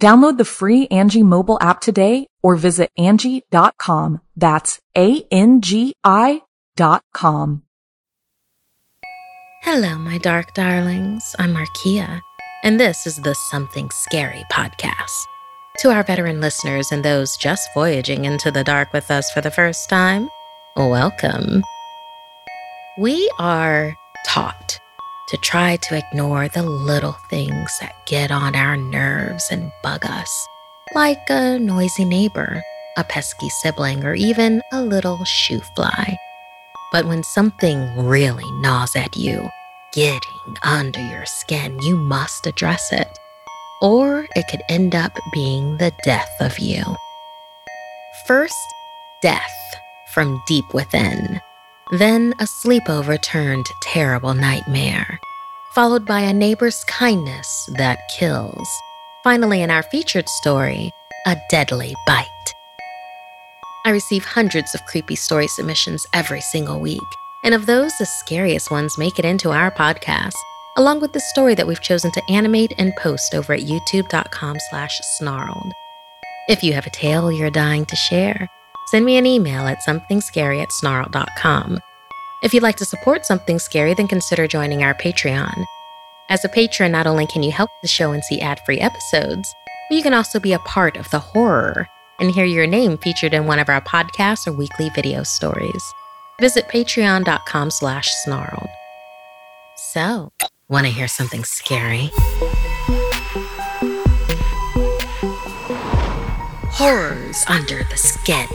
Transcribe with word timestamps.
Download 0.00 0.38
the 0.38 0.44
free 0.44 0.86
Angi 0.88 1.24
mobile 1.24 1.58
app 1.60 1.80
today 1.80 2.28
or 2.42 2.54
visit 2.54 2.90
Angi.com. 2.98 4.20
That's 4.36 4.80
A-N-G-I 4.96 6.42
dot 6.76 7.02
com. 7.12 7.62
Hello, 9.62 9.98
my 9.98 10.18
dark 10.18 10.54
darlings. 10.54 11.34
I'm 11.40 11.52
Markia, 11.52 12.20
and 12.62 12.78
this 12.78 13.08
is 13.08 13.16
the 13.16 13.34
Something 13.34 13.90
Scary 13.90 14.44
podcast. 14.52 15.24
To 15.78 15.90
our 15.90 16.04
veteran 16.04 16.40
listeners 16.40 16.92
and 16.92 17.04
those 17.04 17.36
just 17.36 17.68
voyaging 17.74 18.24
into 18.24 18.52
the 18.52 18.62
dark 18.62 18.92
with 18.92 19.10
us 19.10 19.32
for 19.32 19.40
the 19.40 19.50
first 19.50 19.88
time, 19.88 20.28
welcome. 20.76 21.64
We 22.98 23.28
are 23.40 23.96
taught 24.24 24.78
to 25.28 25.36
try 25.36 25.76
to 25.76 25.96
ignore 25.96 26.48
the 26.48 26.62
little 26.62 27.16
things 27.28 27.78
that 27.80 27.94
get 28.06 28.30
on 28.30 28.56
our 28.56 28.76
nerves 28.76 29.48
and 29.50 29.70
bug 29.82 30.04
us, 30.04 30.48
like 30.94 31.18
a 31.28 31.58
noisy 31.58 32.04
neighbor, 32.04 32.62
a 32.96 33.04
pesky 33.04 33.48
sibling, 33.48 34.04
or 34.04 34.14
even 34.14 34.62
a 34.72 34.82
little 34.82 35.22
shoo 35.24 35.60
fly. 35.76 36.16
But 36.92 37.04
when 37.04 37.22
something 37.22 37.78
really 37.96 38.50
gnaws 38.62 38.96
at 38.96 39.16
you, 39.16 39.48
getting 39.92 40.56
under 40.62 41.00
your 41.00 41.26
skin, 41.26 41.78
you 41.82 41.96
must 41.96 42.46
address 42.46 42.90
it, 42.92 43.08
or 43.82 44.26
it 44.34 44.46
could 44.50 44.62
end 44.70 44.94
up 44.94 45.12
being 45.32 45.76
the 45.76 45.92
death 46.04 46.34
of 46.40 46.58
you. 46.58 46.82
First, 48.26 48.56
death 49.20 49.54
from 50.14 50.40
deep 50.46 50.72
within. 50.72 51.40
Then 51.90 52.34
a 52.38 52.44
sleepover 52.44 53.20
turned 53.22 53.64
terrible 53.80 54.34
nightmare, 54.34 55.18
followed 55.74 56.04
by 56.04 56.20
a 56.20 56.34
neighbor's 56.34 56.84
kindness 56.84 57.70
that 57.76 58.10
kills. 58.10 58.68
Finally, 59.24 59.62
in 59.62 59.70
our 59.70 59.82
featured 59.84 60.28
story, 60.28 60.92
a 61.26 61.36
deadly 61.48 61.94
bite. 62.06 62.26
I 63.86 63.90
receive 63.90 64.24
hundreds 64.24 64.74
of 64.74 64.84
creepy 64.84 65.16
story 65.16 65.48
submissions 65.48 66.06
every 66.12 66.42
single 66.42 66.78
week, 66.78 67.00
and 67.42 67.54
of 67.54 67.64
those, 67.64 67.96
the 67.96 68.04
scariest 68.04 68.70
ones 68.70 68.98
make 68.98 69.18
it 69.18 69.24
into 69.24 69.50
our 69.50 69.70
podcast, 69.70 70.36
along 70.76 71.00
with 71.00 71.14
the 71.14 71.20
story 71.20 71.54
that 71.54 71.66
we've 71.66 71.80
chosen 71.80 72.12
to 72.12 72.22
animate 72.30 72.74
and 72.76 72.94
post 72.96 73.34
over 73.34 73.54
at 73.54 73.60
youtube.com 73.60 74.58
slash 74.68 75.00
snarled. 75.16 75.72
If 76.50 76.62
you 76.62 76.74
have 76.74 76.86
a 76.86 76.90
tale 76.90 77.32
you're 77.32 77.50
dying 77.50 77.86
to 77.86 77.96
share, 77.96 78.48
send 78.90 79.06
me 79.06 79.16
an 79.16 79.24
email 79.24 79.66
at 79.66 79.82
somethingscary 79.86 80.62
at. 80.62 81.80
If 82.40 82.54
you'd 82.54 82.62
like 82.62 82.76
to 82.76 82.84
support 82.84 83.26
Something 83.26 83.58
Scary, 83.58 83.94
then 83.94 84.06
consider 84.06 84.46
joining 84.46 84.84
our 84.84 84.94
Patreon. 84.94 85.64
As 86.28 86.44
a 86.44 86.48
patron, 86.48 86.92
not 86.92 87.06
only 87.06 87.26
can 87.26 87.42
you 87.42 87.50
help 87.50 87.70
the 87.82 87.88
show 87.88 88.12
and 88.12 88.22
see 88.22 88.40
ad 88.40 88.60
free 88.64 88.78
episodes, 88.78 89.52
but 89.88 89.96
you 89.96 90.02
can 90.04 90.14
also 90.14 90.38
be 90.38 90.52
a 90.52 90.60
part 90.60 90.96
of 90.96 91.10
the 91.10 91.18
horror 91.18 91.88
and 92.20 92.30
hear 92.30 92.44
your 92.44 92.66
name 92.66 92.96
featured 92.98 93.34
in 93.34 93.46
one 93.46 93.58
of 93.58 93.68
our 93.68 93.80
podcasts 93.80 94.46
or 94.46 94.52
weekly 94.52 94.88
video 94.90 95.24
stories. 95.24 95.82
Visit 96.40 96.68
patreon.com 96.68 97.70
slash 97.72 98.08
snarled. 98.22 98.68
So, 99.92 100.32
want 100.68 100.86
to 100.86 100.92
hear 100.92 101.08
something 101.08 101.42
scary? 101.42 102.10
Horrors 106.70 107.44
under 107.48 107.82
the 107.82 107.96
skin. 107.96 108.46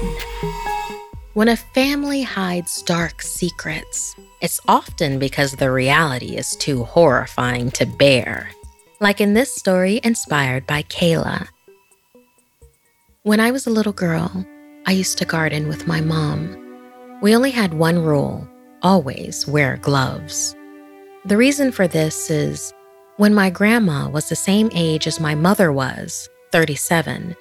When 1.33 1.49
a 1.49 1.55
family 1.57 2.21
hides 2.21 2.83
dark 2.83 3.23
secrets, 3.23 4.16
it's 4.39 4.61
often 4.67 5.17
because 5.17 5.53
the 5.53 5.71
reality 5.71 6.38
is 6.38 6.55
too 6.57 6.83
horrifying 6.83 7.71
to 7.71 7.88
bear. 7.88 8.51
Like 8.99 9.19
in 9.19 9.33
this 9.33 9.51
story 9.51 9.99
inspired 10.03 10.67
by 10.67 10.83
Kayla. 10.83 11.47
When 13.23 13.39
I 13.39 13.49
was 13.49 13.66
a 13.66 13.71
little 13.71 13.94
girl, 13.94 14.45
I 14.85 14.91
used 14.91 15.17
to 15.17 15.25
garden 15.25 15.67
with 15.67 15.88
my 15.88 16.01
mom. 16.01 16.55
We 17.23 17.35
only 17.35 17.50
had 17.50 17.73
one 17.73 17.97
rule 17.97 18.47
always 18.83 19.47
wear 19.47 19.77
gloves. 19.77 20.55
The 21.25 21.38
reason 21.38 21.71
for 21.71 21.88
this 21.88 22.29
is 22.29 22.71
when 23.17 23.33
my 23.33 23.50
grandma 23.50 24.07
was 24.07 24.29
the 24.29 24.35
same 24.35 24.69
age 24.75 25.07
as 25.07 25.19
my 25.19 25.33
mother 25.33 25.71
was, 25.71 26.29
37, 26.51 27.35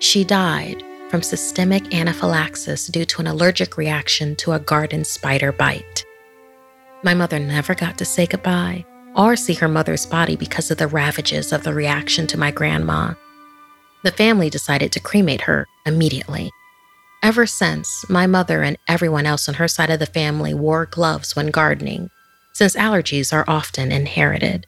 she 0.00 0.24
died 0.24 0.82
from 1.10 1.22
systemic 1.22 1.94
anaphylaxis 1.94 2.86
due 2.88 3.04
to 3.04 3.20
an 3.20 3.26
allergic 3.26 3.76
reaction 3.76 4.36
to 4.36 4.52
a 4.52 4.60
garden 4.60 5.04
spider 5.04 5.52
bite. 5.52 6.04
My 7.02 7.14
mother 7.14 7.38
never 7.38 7.74
got 7.74 7.98
to 7.98 8.04
say 8.04 8.26
goodbye 8.26 8.84
or 9.16 9.36
see 9.36 9.54
her 9.54 9.68
mother's 9.68 10.06
body 10.06 10.36
because 10.36 10.70
of 10.70 10.78
the 10.78 10.86
ravages 10.86 11.52
of 11.52 11.62
the 11.62 11.72
reaction 11.72 12.26
to 12.28 12.38
my 12.38 12.50
grandma. 12.50 13.14
The 14.04 14.12
family 14.12 14.50
decided 14.50 14.92
to 14.92 15.00
cremate 15.00 15.42
her 15.42 15.66
immediately. 15.86 16.50
Ever 17.22 17.46
since, 17.46 18.04
my 18.08 18.26
mother 18.26 18.62
and 18.62 18.78
everyone 18.86 19.26
else 19.26 19.48
on 19.48 19.54
her 19.56 19.66
side 19.66 19.90
of 19.90 19.98
the 19.98 20.06
family 20.06 20.54
wore 20.54 20.86
gloves 20.86 21.34
when 21.34 21.50
gardening, 21.50 22.10
since 22.52 22.76
allergies 22.76 23.32
are 23.32 23.44
often 23.48 23.90
inherited. 23.90 24.66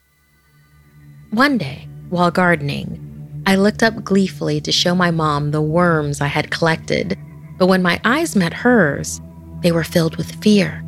One 1.29 1.57
day, 1.57 1.87
while 2.09 2.29
gardening, 2.29 3.10
I 3.45 3.55
looked 3.55 3.83
up 3.83 4.03
gleefully 4.03 4.61
to 4.61 4.71
show 4.71 4.95
my 4.95 5.11
mom 5.11 5.51
the 5.51 5.61
worms 5.61 6.21
I 6.21 6.27
had 6.27 6.51
collected, 6.51 7.17
but 7.57 7.67
when 7.67 7.81
my 7.81 7.99
eyes 8.03 8.35
met 8.35 8.53
hers, 8.53 9.19
they 9.61 9.71
were 9.71 9.83
filled 9.83 10.15
with 10.15 10.41
fear. 10.41 10.83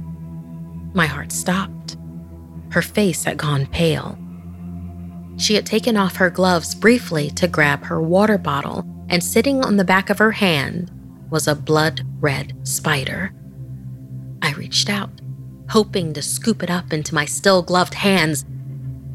My 0.93 1.05
heart 1.05 1.31
stopped. 1.31 1.97
Her 2.71 2.81
face 2.81 3.23
had 3.23 3.37
gone 3.37 3.65
pale. 3.67 4.17
She 5.37 5.55
had 5.55 5.65
taken 5.65 5.97
off 5.97 6.15
her 6.17 6.29
gloves 6.29 6.75
briefly 6.75 7.29
to 7.31 7.47
grab 7.47 7.83
her 7.85 8.01
water 8.01 8.37
bottle, 8.37 8.85
and 9.09 9.23
sitting 9.23 9.63
on 9.63 9.77
the 9.77 9.83
back 9.83 10.09
of 10.09 10.19
her 10.19 10.31
hand 10.31 10.91
was 11.29 11.47
a 11.47 11.55
blood 11.55 12.01
red 12.19 12.53
spider. 12.67 13.33
I 14.41 14.53
reached 14.53 14.89
out, 14.89 15.09
hoping 15.69 16.13
to 16.13 16.21
scoop 16.21 16.61
it 16.61 16.69
up 16.69 16.93
into 16.93 17.15
my 17.15 17.25
still 17.25 17.63
gloved 17.63 17.95
hands, 17.95 18.45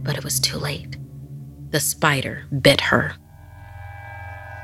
but 0.03 0.17
it 0.17 0.25
was 0.25 0.41
too 0.41 0.59
late. 0.59 0.97
The 1.71 1.81
spider 1.81 2.47
bit 2.61 2.81
her. 2.81 3.15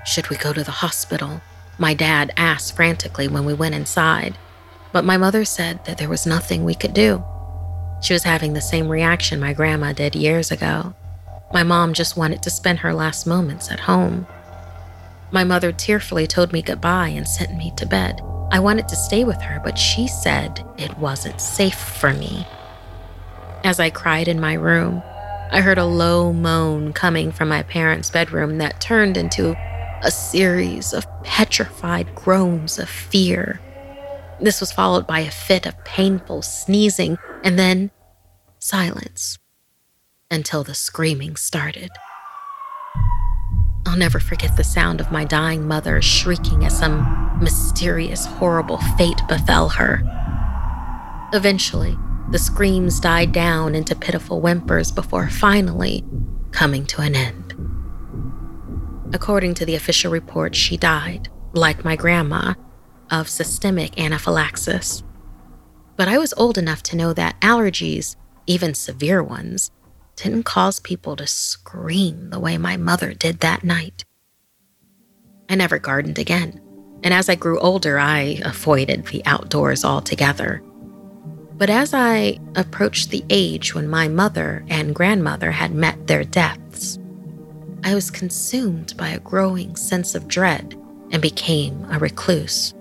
Should 0.05 0.29
we 0.29 0.37
go 0.37 0.53
to 0.53 0.63
the 0.63 0.71
hospital? 0.71 1.41
My 1.79 1.95
dad 1.95 2.33
asked 2.37 2.77
frantically 2.77 3.27
when 3.27 3.47
we 3.47 3.55
went 3.55 3.75
inside, 3.75 4.37
but 4.93 5.05
my 5.05 5.17
mother 5.17 5.45
said 5.45 5.85
that 5.87 5.97
there 5.97 6.11
was 6.11 6.27
nothing 6.27 6.63
we 6.63 6.75
could 6.75 6.93
do. 6.93 7.25
She 8.03 8.13
was 8.13 8.23
having 8.23 8.53
the 8.53 8.61
same 8.61 8.89
reaction 8.89 9.41
my 9.41 9.55
grandma 9.55 9.95
did 9.95 10.15
years 10.15 10.51
ago. 10.51 10.95
My 11.55 11.63
mom 11.63 11.95
just 11.95 12.19
wanted 12.19 12.43
to 12.43 12.51
spend 12.51 12.81
her 12.81 12.93
last 12.93 13.27
moments 13.27 13.71
at 13.71 13.81
home. 13.81 14.27
My 15.33 15.43
mother 15.43 15.73
tearfully 15.73 16.27
told 16.27 16.53
me 16.53 16.61
goodbye 16.61 17.09
and 17.09 17.27
sent 17.27 17.57
me 17.57 17.73
to 17.79 17.87
bed. 17.87 18.21
I 18.53 18.61
wanted 18.61 18.89
to 18.89 18.97
stay 18.97 19.25
with 19.25 19.41
her, 19.41 19.59
but 19.65 19.79
she 19.79 20.07
said 20.07 20.63
it 20.77 20.99
wasn't 20.99 21.41
safe 21.41 21.79
for 21.79 22.13
me. 22.13 22.47
As 23.65 23.81
I 23.81 23.89
cried 23.89 24.29
in 24.29 24.39
my 24.39 24.53
room, 24.53 25.03
I 25.51 25.63
heard 25.63 25.79
a 25.79 25.87
low 25.87 26.31
moan 26.33 26.93
coming 26.93 27.33
from 27.33 27.49
my 27.49 27.63
parents' 27.63 28.11
bedroom 28.11 28.59
that 28.59 28.83
turned 28.83 29.17
into 29.17 29.57
a 30.05 30.11
series 30.11 30.93
of 30.93 31.07
petrified 31.23 32.15
groans 32.15 32.79
of 32.79 32.89
fear. 32.89 33.61
This 34.41 34.61
was 34.61 34.71
followed 34.71 35.07
by 35.07 35.21
a 35.21 35.31
fit 35.31 35.67
of 35.67 35.85
painful 35.85 36.43
sneezing 36.43 37.17
and 37.43 37.59
then 37.59 37.91
silence 38.59 39.39
until 40.31 40.63
the 40.63 40.75
screaming 40.75 41.37
started. 41.37 41.91
I'll 43.87 43.97
never 43.97 44.21
forget 44.21 44.57
the 44.57 44.65
sound 44.65 45.01
of 45.01 45.13
my 45.13 45.25
dying 45.25 45.67
mother 45.67 46.03
shrieking 46.03 46.65
as 46.65 46.79
some 46.79 47.39
mysterious, 47.41 48.27
horrible 48.27 48.79
fate 48.99 49.21
befell 49.29 49.69
her. 49.71 50.03
Eventually, 51.33 51.97
the 52.31 52.39
screams 52.39 53.01
died 53.01 53.33
down 53.33 53.75
into 53.75 53.95
pitiful 53.95 54.41
whimpers 54.41 54.91
before 54.91 55.29
finally 55.29 56.05
coming 56.51 56.87
to 56.87 57.03
an 57.03 57.15
end. 57.15 57.44
According 59.15 59.55
to 59.55 59.65
the 59.65 59.77
official 59.77 60.11
report, 60.11 60.57
she 60.57 60.77
died, 60.77 61.29
like 61.53 61.85
my 61.85 61.95
grandma, 61.95 62.55
of 63.13 63.29
systemic 63.29 63.97
anaphylaxis. 63.99 65.05
But 65.97 66.09
I 66.09 66.19
was 66.19 66.35
old 66.37 66.59
enough 66.59 66.83
to 66.85 66.97
know 66.97 67.13
that 67.13 67.41
allergies, 67.41 68.17
even 68.49 68.75
severe 68.75 69.23
ones, 69.23 69.71
didn't 70.17 70.43
cause 70.43 70.81
people 70.81 71.15
to 71.15 71.29
scream 71.29 72.31
the 72.31 72.41
way 72.41 72.59
my 72.59 72.77
mother 72.77 73.15
did 73.15 73.39
that 73.39 73.63
night. 73.63 74.05
I 75.49 75.55
never 75.55 75.79
gardened 75.79 76.19
again, 76.19 76.61
and 77.05 77.15
as 77.15 77.29
I 77.29 77.37
grew 77.37 77.61
older, 77.61 78.01
I 78.01 78.41
avoided 78.45 79.07
the 79.07 79.25
outdoors 79.27 79.85
altogether. 79.85 80.61
But 81.57 81.71
as 81.71 81.95
I 81.95 82.41
approached 82.57 83.11
the 83.11 83.25
age 83.31 83.77
when 83.77 83.89
my 83.89 84.09
mother 84.09 84.65
and 84.69 84.93
grandmother 84.93 85.53
had 85.53 85.73
met 85.73 86.09
their 86.09 86.25
deaths, 86.25 86.64
I 87.85 87.95
was 87.95 88.11
consumed 88.11 88.97
by 88.97 89.11
a 89.11 89.21
growing 89.21 89.77
sense 89.77 90.15
of 90.15 90.27
dread 90.27 90.75
and 91.11 91.21
became 91.21 91.87
a 91.91 91.99
recluse. 91.99 92.73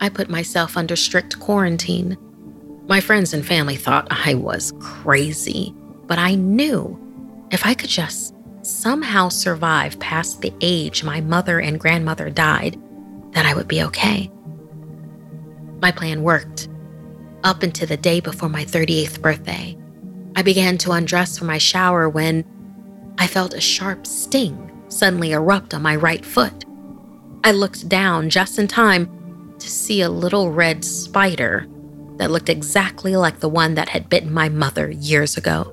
I 0.00 0.08
put 0.08 0.28
myself 0.28 0.76
under 0.76 0.96
strict 0.96 1.38
quarantine. 1.38 2.18
My 2.88 2.98
friends 3.00 3.32
and 3.32 3.46
family 3.46 3.76
thought 3.76 4.08
I 4.10 4.34
was 4.34 4.72
crazy, 4.80 5.72
but 6.08 6.18
I 6.18 6.34
knew 6.34 6.98
if 7.52 7.64
I 7.64 7.74
could 7.74 7.88
just 7.88 8.34
somehow 8.62 9.28
survive 9.28 10.00
past 10.00 10.40
the 10.40 10.52
age 10.60 11.04
my 11.04 11.20
mother 11.20 11.60
and 11.60 11.78
grandmother 11.78 12.30
died, 12.30 12.76
that 13.30 13.46
I 13.46 13.54
would 13.54 13.68
be 13.68 13.84
okay. 13.84 14.28
My 15.80 15.92
plan 15.92 16.24
worked. 16.24 16.68
Up 17.44 17.62
until 17.62 17.86
the 17.86 17.96
day 17.96 18.18
before 18.18 18.48
my 18.48 18.64
38th 18.64 19.22
birthday, 19.22 19.78
I 20.34 20.42
began 20.42 20.78
to 20.78 20.92
undress 20.92 21.38
for 21.38 21.44
my 21.44 21.58
shower 21.58 22.08
when 22.08 22.44
I 23.18 23.26
felt 23.26 23.54
a 23.54 23.60
sharp 23.60 24.06
sting 24.06 24.70
suddenly 24.88 25.32
erupt 25.32 25.74
on 25.74 25.82
my 25.82 25.96
right 25.96 26.24
foot. 26.24 26.64
I 27.44 27.52
looked 27.52 27.88
down 27.88 28.30
just 28.30 28.58
in 28.58 28.68
time 28.68 29.54
to 29.58 29.68
see 29.68 30.00
a 30.00 30.10
little 30.10 30.52
red 30.52 30.84
spider 30.84 31.66
that 32.16 32.30
looked 32.30 32.48
exactly 32.48 33.16
like 33.16 33.40
the 33.40 33.48
one 33.48 33.74
that 33.74 33.88
had 33.88 34.08
bitten 34.08 34.32
my 34.32 34.48
mother 34.48 34.90
years 34.90 35.36
ago. 35.36 35.72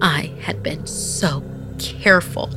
I 0.00 0.32
had 0.40 0.62
been 0.62 0.86
so 0.86 1.42
careful, 1.78 2.48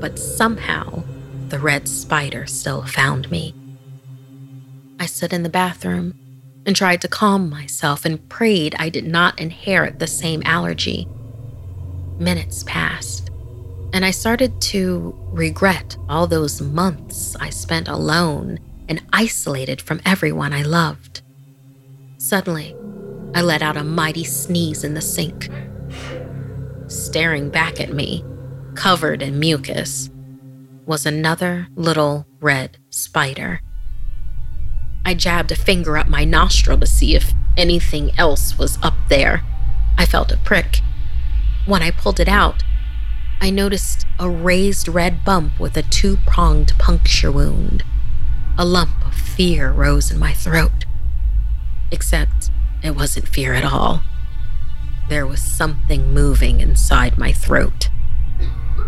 but 0.00 0.18
somehow 0.18 1.02
the 1.48 1.58
red 1.58 1.88
spider 1.88 2.46
still 2.46 2.82
found 2.82 3.30
me. 3.30 3.54
I 5.00 5.06
stood 5.06 5.32
in 5.32 5.42
the 5.42 5.48
bathroom 5.48 6.14
and 6.64 6.76
tried 6.76 7.00
to 7.00 7.08
calm 7.08 7.50
myself 7.50 8.04
and 8.04 8.28
prayed 8.28 8.76
I 8.78 8.88
did 8.88 9.06
not 9.06 9.40
inherit 9.40 9.98
the 9.98 10.06
same 10.06 10.42
allergy. 10.44 11.08
Minutes 12.18 12.62
passed, 12.64 13.30
and 13.92 14.04
I 14.04 14.10
started 14.10 14.60
to 14.62 15.14
regret 15.32 15.96
all 16.08 16.26
those 16.26 16.60
months 16.60 17.36
I 17.36 17.50
spent 17.50 17.88
alone 17.88 18.58
and 18.88 19.02
isolated 19.12 19.80
from 19.80 20.00
everyone 20.04 20.52
I 20.52 20.62
loved. 20.62 21.22
Suddenly, 22.18 22.76
I 23.34 23.42
let 23.42 23.62
out 23.62 23.76
a 23.76 23.84
mighty 23.84 24.24
sneeze 24.24 24.84
in 24.84 24.94
the 24.94 25.00
sink 25.00 25.48
staring 26.92 27.48
back 27.48 27.80
at 27.80 27.92
me, 27.92 28.24
covered 28.74 29.22
in 29.22 29.38
mucus, 29.38 30.10
was 30.86 31.06
another 31.06 31.68
little 31.74 32.26
red 32.40 32.78
spider. 32.90 33.60
I 35.04 35.14
jabbed 35.14 35.50
a 35.50 35.56
finger 35.56 35.96
up 35.96 36.08
my 36.08 36.24
nostril 36.24 36.78
to 36.78 36.86
see 36.86 37.14
if 37.14 37.32
anything 37.56 38.12
else 38.18 38.58
was 38.58 38.78
up 38.82 38.94
there. 39.08 39.42
I 39.98 40.06
felt 40.06 40.32
a 40.32 40.36
prick. 40.38 40.80
When 41.64 41.80
I 41.80 41.92
pulled 41.92 42.18
it 42.18 42.28
out, 42.28 42.64
I 43.40 43.50
noticed 43.50 44.04
a 44.18 44.28
raised 44.28 44.88
red 44.88 45.24
bump 45.24 45.60
with 45.60 45.76
a 45.76 45.82
two 45.82 46.18
pronged 46.26 46.76
puncture 46.76 47.30
wound. 47.30 47.84
A 48.58 48.64
lump 48.64 49.06
of 49.06 49.14
fear 49.14 49.70
rose 49.70 50.10
in 50.10 50.18
my 50.18 50.32
throat. 50.32 50.86
Except 51.92 52.50
it 52.82 52.96
wasn't 52.96 53.28
fear 53.28 53.54
at 53.54 53.64
all. 53.64 54.02
There 55.08 55.24
was 55.24 55.40
something 55.40 56.12
moving 56.12 56.60
inside 56.60 57.16
my 57.16 57.32
throat, 57.32 57.88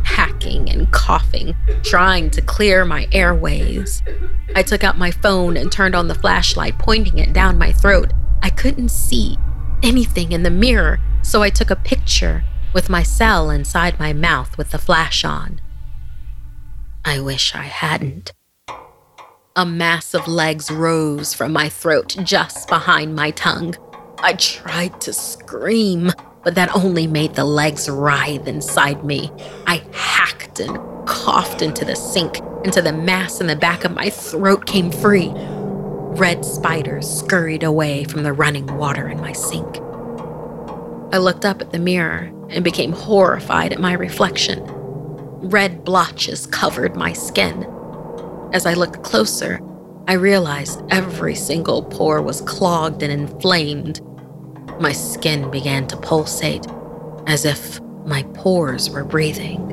hacking 0.02 0.68
and 0.68 0.90
coughing, 0.90 1.54
trying 1.84 2.28
to 2.30 2.42
clear 2.42 2.84
my 2.84 3.06
airways. 3.12 4.02
I 4.56 4.64
took 4.64 4.82
out 4.82 4.98
my 4.98 5.12
phone 5.12 5.56
and 5.56 5.70
turned 5.70 5.94
on 5.94 6.08
the 6.08 6.14
flashlight, 6.16 6.80
pointing 6.80 7.18
it 7.18 7.32
down 7.32 7.56
my 7.56 7.70
throat. 7.70 8.12
I 8.42 8.50
couldn't 8.50 8.90
see 8.90 9.38
anything 9.80 10.32
in 10.32 10.42
the 10.42 10.50
mirror, 10.50 10.98
so 11.22 11.40
I 11.40 11.50
took 11.50 11.70
a 11.70 11.76
picture 11.76 12.42
with 12.74 12.90
my 12.90 13.02
cell 13.02 13.48
inside 13.48 13.98
my 13.98 14.12
mouth 14.12 14.58
with 14.58 14.70
the 14.70 14.78
flash 14.78 15.24
on. 15.24 15.60
I 17.04 17.20
wish 17.20 17.54
I 17.54 17.62
hadn't. 17.62 18.32
A 19.56 19.64
mass 19.64 20.14
of 20.14 20.26
legs 20.26 20.70
rose 20.70 21.32
from 21.32 21.52
my 21.52 21.68
throat 21.68 22.16
just 22.24 22.68
behind 22.68 23.14
my 23.14 23.30
tongue. 23.30 23.76
I 24.18 24.32
tried 24.32 25.00
to 25.02 25.12
scream, 25.12 26.10
but 26.42 26.56
that 26.56 26.74
only 26.74 27.06
made 27.06 27.34
the 27.34 27.44
legs 27.44 27.88
writhe 27.88 28.48
inside 28.48 29.04
me. 29.04 29.30
I 29.66 29.84
hacked 29.92 30.58
and 30.58 30.76
coughed 31.06 31.62
into 31.62 31.84
the 31.84 31.94
sink 31.94 32.38
until 32.64 32.82
the 32.82 32.92
mass 32.92 33.40
in 33.40 33.46
the 33.46 33.54
back 33.54 33.84
of 33.84 33.94
my 33.94 34.10
throat 34.10 34.66
came 34.66 34.90
free. 34.90 35.30
Red 35.34 36.44
spiders 36.44 37.08
scurried 37.08 37.62
away 37.62 38.04
from 38.04 38.24
the 38.24 38.32
running 38.32 38.66
water 38.76 39.08
in 39.08 39.20
my 39.20 39.32
sink. 39.32 39.78
I 41.12 41.18
looked 41.18 41.44
up 41.44 41.60
at 41.60 41.72
the 41.72 41.78
mirror 41.78 42.32
and 42.50 42.64
became 42.64 42.92
horrified 42.92 43.72
at 43.72 43.80
my 43.80 43.92
reflection. 43.92 44.62
Red 45.48 45.84
blotches 45.84 46.46
covered 46.46 46.96
my 46.96 47.12
skin. 47.12 47.66
As 48.52 48.66
I 48.66 48.74
looked 48.74 49.02
closer, 49.02 49.60
I 50.06 50.14
realized 50.14 50.82
every 50.90 51.34
single 51.34 51.82
pore 51.82 52.20
was 52.20 52.40
clogged 52.42 53.02
and 53.02 53.12
inflamed. 53.12 54.00
My 54.80 54.92
skin 54.92 55.50
began 55.50 55.86
to 55.88 55.96
pulsate 55.96 56.66
as 57.26 57.44
if 57.44 57.80
my 58.04 58.22
pores 58.34 58.90
were 58.90 59.04
breathing. 59.04 59.70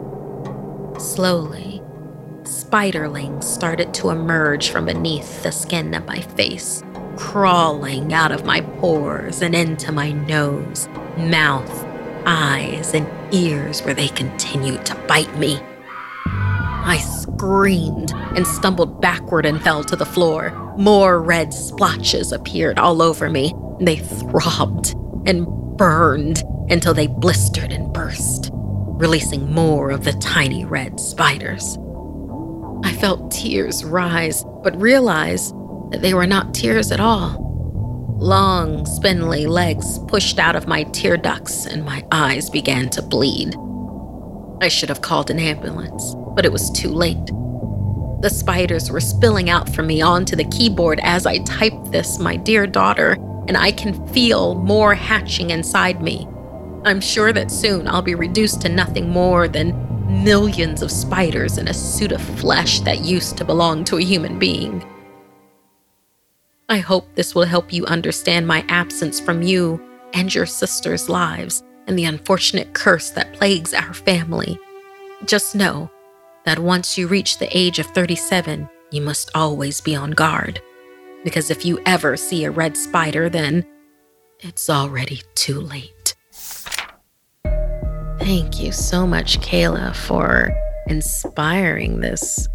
Slowly, 0.99 1.81
spiderlings 2.43 3.43
started 3.43 3.93
to 3.95 4.09
emerge 4.09 4.69
from 4.69 4.85
beneath 4.85 5.43
the 5.43 5.51
skin 5.51 5.93
of 5.93 6.05
my 6.05 6.21
face, 6.21 6.81
crawling 7.17 8.13
out 8.13 8.31
of 8.31 8.45
my 8.45 8.61
pores 8.61 9.41
and 9.41 9.55
into 9.55 9.91
my 9.91 10.11
nose, 10.11 10.87
mouth, 11.17 11.85
eyes, 12.25 12.93
and 12.93 13.07
ears 13.33 13.81
where 13.81 13.93
they 13.93 14.07
continued 14.09 14.85
to 14.85 14.95
bite 15.07 15.37
me. 15.37 15.59
I 16.83 16.97
screamed 16.97 18.11
and 18.35 18.45
stumbled 18.45 19.01
backward 19.01 19.45
and 19.45 19.61
fell 19.61 19.83
to 19.83 19.95
the 19.95 20.05
floor. 20.05 20.51
More 20.77 21.21
red 21.21 21.53
splotches 21.53 22.31
appeared 22.31 22.79
all 22.79 23.01
over 23.01 23.29
me. 23.29 23.53
They 23.79 23.97
throbbed 23.97 24.95
and 25.25 25.45
burned 25.77 26.43
until 26.69 26.93
they 26.93 27.07
blistered 27.07 27.71
and 27.71 27.93
burst, 27.93 28.49
releasing 28.53 29.51
more 29.51 29.91
of 29.91 30.03
the 30.03 30.13
tiny 30.13 30.65
red 30.65 30.99
spiders. 30.99 31.77
I 32.83 32.93
felt 32.93 33.31
tears 33.31 33.83
rise, 33.83 34.43
but 34.63 34.79
realized 34.79 35.53
that 35.91 36.01
they 36.01 36.13
were 36.13 36.27
not 36.27 36.53
tears 36.53 36.91
at 36.91 36.99
all. 36.99 37.49
Long, 38.19 38.85
spindly 38.85 39.45
legs 39.47 39.99
pushed 40.07 40.39
out 40.39 40.55
of 40.55 40.67
my 40.67 40.83
tear 40.83 41.17
ducts, 41.17 41.65
and 41.65 41.83
my 41.85 42.03
eyes 42.11 42.49
began 42.49 42.89
to 42.89 43.01
bleed. 43.01 43.55
I 44.61 44.67
should 44.67 44.89
have 44.89 45.01
called 45.01 45.29
an 45.29 45.39
ambulance 45.39 46.15
but 46.35 46.45
it 46.45 46.51
was 46.51 46.69
too 46.71 46.89
late. 46.89 47.25
The 48.21 48.29
spiders 48.29 48.91
were 48.91 48.99
spilling 48.99 49.49
out 49.49 49.73
from 49.73 49.87
me 49.87 50.01
onto 50.01 50.35
the 50.35 50.45
keyboard 50.45 50.99
as 51.03 51.25
I 51.25 51.39
typed 51.39 51.91
this, 51.91 52.19
my 52.19 52.35
dear 52.35 52.67
daughter, 52.67 53.13
and 53.47 53.57
I 53.57 53.71
can 53.71 54.07
feel 54.09 54.55
more 54.55 54.93
hatching 54.93 55.49
inside 55.49 56.01
me. 56.01 56.27
I'm 56.85 57.01
sure 57.01 57.33
that 57.33 57.51
soon 57.51 57.87
I'll 57.87 58.01
be 58.01 58.15
reduced 58.15 58.61
to 58.61 58.69
nothing 58.69 59.09
more 59.09 59.47
than 59.47 59.87
millions 60.23 60.81
of 60.81 60.91
spiders 60.91 61.57
in 61.57 61.67
a 61.67 61.73
suit 61.73 62.11
of 62.11 62.21
flesh 62.21 62.79
that 62.81 63.01
used 63.01 63.37
to 63.37 63.45
belong 63.45 63.83
to 63.85 63.97
a 63.97 64.03
human 64.03 64.37
being. 64.39 64.85
I 66.71 66.77
hope 66.77 67.15
this 67.15 67.35
will 67.35 67.43
help 67.43 67.73
you 67.73 67.85
understand 67.87 68.47
my 68.47 68.63
absence 68.69 69.19
from 69.19 69.41
you 69.41 69.77
and 70.13 70.33
your 70.33 70.45
sister's 70.45 71.09
lives 71.09 71.61
and 71.85 71.99
the 71.99 72.05
unfortunate 72.05 72.73
curse 72.73 73.09
that 73.09 73.33
plagues 73.33 73.73
our 73.73 73.93
family. 73.93 74.57
Just 75.25 75.53
know 75.53 75.91
that 76.45 76.59
once 76.59 76.97
you 76.97 77.09
reach 77.09 77.39
the 77.39 77.49
age 77.51 77.79
of 77.79 77.87
37, 77.87 78.69
you 78.89 79.01
must 79.01 79.31
always 79.35 79.81
be 79.81 79.97
on 79.97 80.11
guard. 80.11 80.61
Because 81.25 81.51
if 81.51 81.65
you 81.65 81.77
ever 81.85 82.15
see 82.15 82.45
a 82.45 82.51
red 82.51 82.77
spider, 82.77 83.27
then 83.27 83.65
it's 84.39 84.69
already 84.69 85.23
too 85.35 85.59
late. 85.59 86.15
Thank 88.19 88.61
you 88.61 88.71
so 88.71 89.05
much, 89.05 89.41
Kayla, 89.41 89.93
for 89.93 90.55
inspiring 90.87 91.99
this 91.99 92.47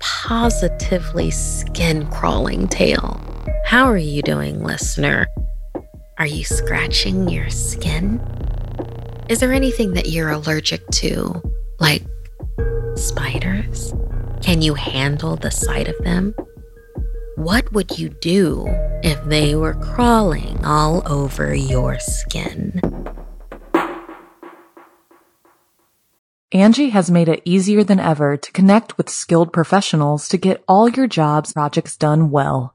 positively 0.00 1.30
skin 1.30 2.08
crawling 2.08 2.66
tale. 2.66 3.20
How 3.64 3.86
are 3.86 3.96
you 3.96 4.22
doing, 4.22 4.62
listener? 4.62 5.26
Are 6.18 6.26
you 6.26 6.44
scratching 6.44 7.28
your 7.28 7.48
skin? 7.48 8.20
Is 9.28 9.40
there 9.40 9.52
anything 9.52 9.94
that 9.94 10.08
you're 10.08 10.30
allergic 10.30 10.86
to, 10.88 11.42
like 11.80 12.02
spiders? 12.96 13.94
Can 14.42 14.60
you 14.60 14.74
handle 14.74 15.36
the 15.36 15.50
sight 15.50 15.88
of 15.88 15.96
them? 16.04 16.34
What 17.36 17.72
would 17.72 17.98
you 17.98 18.10
do 18.10 18.66
if 19.02 19.24
they 19.24 19.54
were 19.54 19.74
crawling 19.74 20.64
all 20.64 21.02
over 21.10 21.54
your 21.54 21.98
skin? 21.98 22.80
Angi 26.52 26.90
has 26.90 27.10
made 27.10 27.30
it 27.30 27.40
easier 27.46 27.82
than 27.82 27.98
ever 27.98 28.36
to 28.36 28.52
connect 28.52 28.98
with 28.98 29.08
skilled 29.08 29.54
professionals 29.54 30.28
to 30.28 30.36
get 30.36 30.62
all 30.68 30.86
your 30.90 31.06
jobs 31.06 31.54
projects 31.54 31.96
done 31.96 32.30
well. 32.30 32.74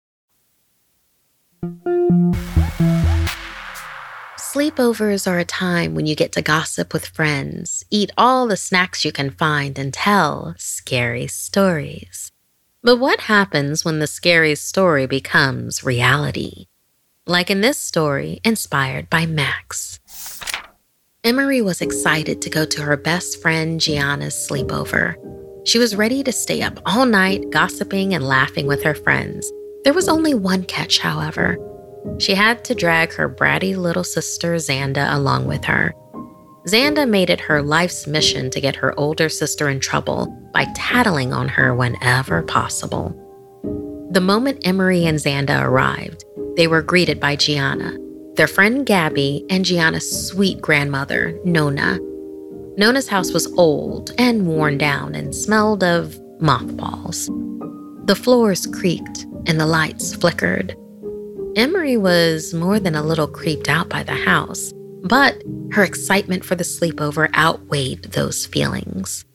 Sleepovers 4.39 5.27
are 5.27 5.37
a 5.37 5.45
time 5.45 5.93
when 5.93 6.07
you 6.07 6.15
get 6.15 6.31
to 6.31 6.41
gossip 6.41 6.91
with 6.91 7.05
friends, 7.05 7.85
eat 7.91 8.11
all 8.17 8.47
the 8.47 8.57
snacks 8.57 9.05
you 9.05 9.11
can 9.11 9.29
find, 9.29 9.77
and 9.77 9.93
tell 9.93 10.55
scary 10.57 11.27
stories. 11.27 12.31
But 12.81 12.97
what 12.97 13.21
happens 13.21 13.85
when 13.85 13.99
the 13.99 14.07
scary 14.07 14.55
story 14.55 15.05
becomes 15.05 15.83
reality? 15.83 16.65
Like 17.27 17.51
in 17.51 17.61
this 17.61 17.77
story, 17.77 18.41
inspired 18.43 19.07
by 19.09 19.27
Max. 19.27 19.99
Emery 21.23 21.61
was 21.61 21.79
excited 21.79 22.41
to 22.41 22.49
go 22.49 22.65
to 22.65 22.81
her 22.81 22.97
best 22.97 23.39
friend 23.39 23.79
Gianna's 23.79 24.33
sleepover. 24.33 25.15
She 25.67 25.77
was 25.77 25.95
ready 25.95 26.23
to 26.23 26.31
stay 26.31 26.63
up 26.63 26.79
all 26.87 27.05
night, 27.05 27.51
gossiping 27.51 28.15
and 28.15 28.27
laughing 28.27 28.65
with 28.65 28.81
her 28.81 28.95
friends. 28.95 29.51
There 29.83 29.93
was 29.93 30.07
only 30.07 30.33
one 30.33 30.63
catch, 30.63 30.99
however. 30.99 31.57
She 32.19 32.35
had 32.35 32.63
to 32.65 32.75
drag 32.75 33.13
her 33.13 33.27
bratty 33.27 33.75
little 33.75 34.03
sister 34.03 34.55
Xanda 34.55 35.13
along 35.13 35.47
with 35.47 35.65
her. 35.65 35.93
Xanda 36.67 37.09
made 37.09 37.31
it 37.31 37.39
her 37.41 37.63
life's 37.63 38.05
mission 38.05 38.51
to 38.51 38.61
get 38.61 38.75
her 38.75 38.97
older 38.99 39.27
sister 39.27 39.69
in 39.69 39.79
trouble 39.79 40.27
by 40.53 40.67
tattling 40.75 41.33
on 41.33 41.47
her 41.47 41.73
whenever 41.73 42.43
possible. 42.43 43.17
The 44.11 44.21
moment 44.21 44.67
Emery 44.67 45.05
and 45.05 45.17
Xanda 45.17 45.63
arrived, 45.63 46.23
they 46.57 46.67
were 46.67 46.83
greeted 46.83 47.19
by 47.19 47.35
Gianna, 47.35 47.97
their 48.35 48.47
friend 48.47 48.85
Gabby, 48.85 49.43
and 49.49 49.65
Gianna's 49.65 50.27
sweet 50.27 50.61
grandmother, 50.61 51.39
Nona. 51.43 51.97
Nona's 52.77 53.07
house 53.07 53.31
was 53.33 53.51
old 53.57 54.11
and 54.19 54.47
worn 54.47 54.77
down 54.77 55.15
and 55.15 55.33
smelled 55.33 55.83
of 55.83 56.19
mothballs. 56.39 57.29
The 58.05 58.15
floors 58.15 58.67
creaked 58.67 59.25
and 59.47 59.59
the 59.59 59.65
lights 59.65 60.15
flickered. 60.15 60.75
Emery 61.55 61.97
was 61.97 62.53
more 62.53 62.79
than 62.79 62.95
a 62.95 63.03
little 63.03 63.27
creeped 63.27 63.67
out 63.67 63.89
by 63.89 64.03
the 64.03 64.15
house, 64.15 64.71
but 65.03 65.41
her 65.71 65.83
excitement 65.83 66.45
for 66.45 66.55
the 66.55 66.63
sleepover 66.63 67.33
outweighed 67.35 68.03
those 68.03 68.45
feelings. 68.45 69.25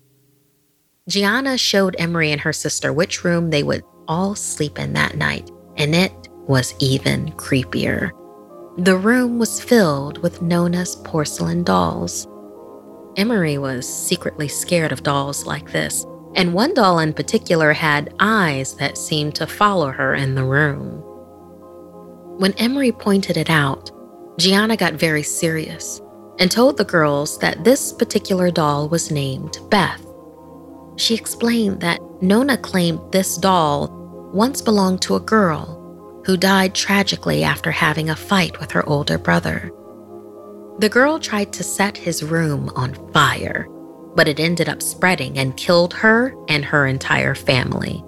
Gianna 1.08 1.58
showed 1.58 1.94
Emery 1.98 2.32
and 2.32 2.40
her 2.40 2.52
sister 2.52 2.92
which 2.92 3.22
room 3.22 3.50
they 3.50 3.62
would 3.62 3.82
all 4.08 4.34
sleep 4.34 4.78
in 4.78 4.92
that 4.94 5.16
night, 5.16 5.50
and 5.76 5.94
it 5.94 6.12
was 6.48 6.74
even 6.78 7.30
creepier. 7.32 8.10
The 8.78 8.96
room 8.96 9.38
was 9.38 9.60
filled 9.60 10.18
with 10.18 10.42
Nona's 10.42 10.96
porcelain 10.96 11.64
dolls. 11.64 12.26
Emery 13.16 13.56
was 13.56 13.88
secretly 13.88 14.48
scared 14.48 14.92
of 14.92 15.02
dolls 15.02 15.46
like 15.46 15.72
this, 15.72 16.04
and 16.36 16.52
one 16.52 16.74
doll 16.74 16.98
in 16.98 17.14
particular 17.14 17.72
had 17.72 18.14
eyes 18.20 18.74
that 18.76 18.98
seemed 18.98 19.34
to 19.34 19.46
follow 19.46 19.90
her 19.90 20.14
in 20.14 20.34
the 20.34 20.44
room. 20.44 21.02
When 22.38 22.52
Emery 22.52 22.92
pointed 22.92 23.38
it 23.38 23.48
out, 23.48 23.90
Gianna 24.38 24.76
got 24.76 24.92
very 24.92 25.22
serious 25.22 26.00
and 26.38 26.50
told 26.50 26.76
the 26.76 26.84
girls 26.84 27.38
that 27.38 27.64
this 27.64 27.92
particular 27.94 28.50
doll 28.50 28.90
was 28.90 29.10
named 29.10 29.58
Beth. 29.70 30.04
She 30.96 31.14
explained 31.14 31.80
that 31.80 32.00
Nona 32.20 32.58
claimed 32.58 33.00
this 33.10 33.38
doll 33.38 33.88
once 34.34 34.60
belonged 34.60 35.00
to 35.02 35.16
a 35.16 35.20
girl 35.20 36.22
who 36.26 36.36
died 36.36 36.74
tragically 36.74 37.44
after 37.44 37.70
having 37.70 38.10
a 38.10 38.16
fight 38.16 38.60
with 38.60 38.70
her 38.72 38.86
older 38.86 39.16
brother. 39.16 39.70
The 40.80 40.90
girl 40.90 41.18
tried 41.18 41.54
to 41.54 41.62
set 41.62 41.96
his 41.96 42.22
room 42.22 42.70
on 42.74 42.94
fire, 43.12 43.66
but 44.16 44.26
it 44.26 44.40
ended 44.40 44.68
up 44.68 44.82
spreading 44.82 45.38
and 45.38 45.56
killed 45.56 45.94
her 45.94 46.34
and 46.48 46.64
her 46.64 46.86
entire 46.86 47.34
family. 47.34 48.02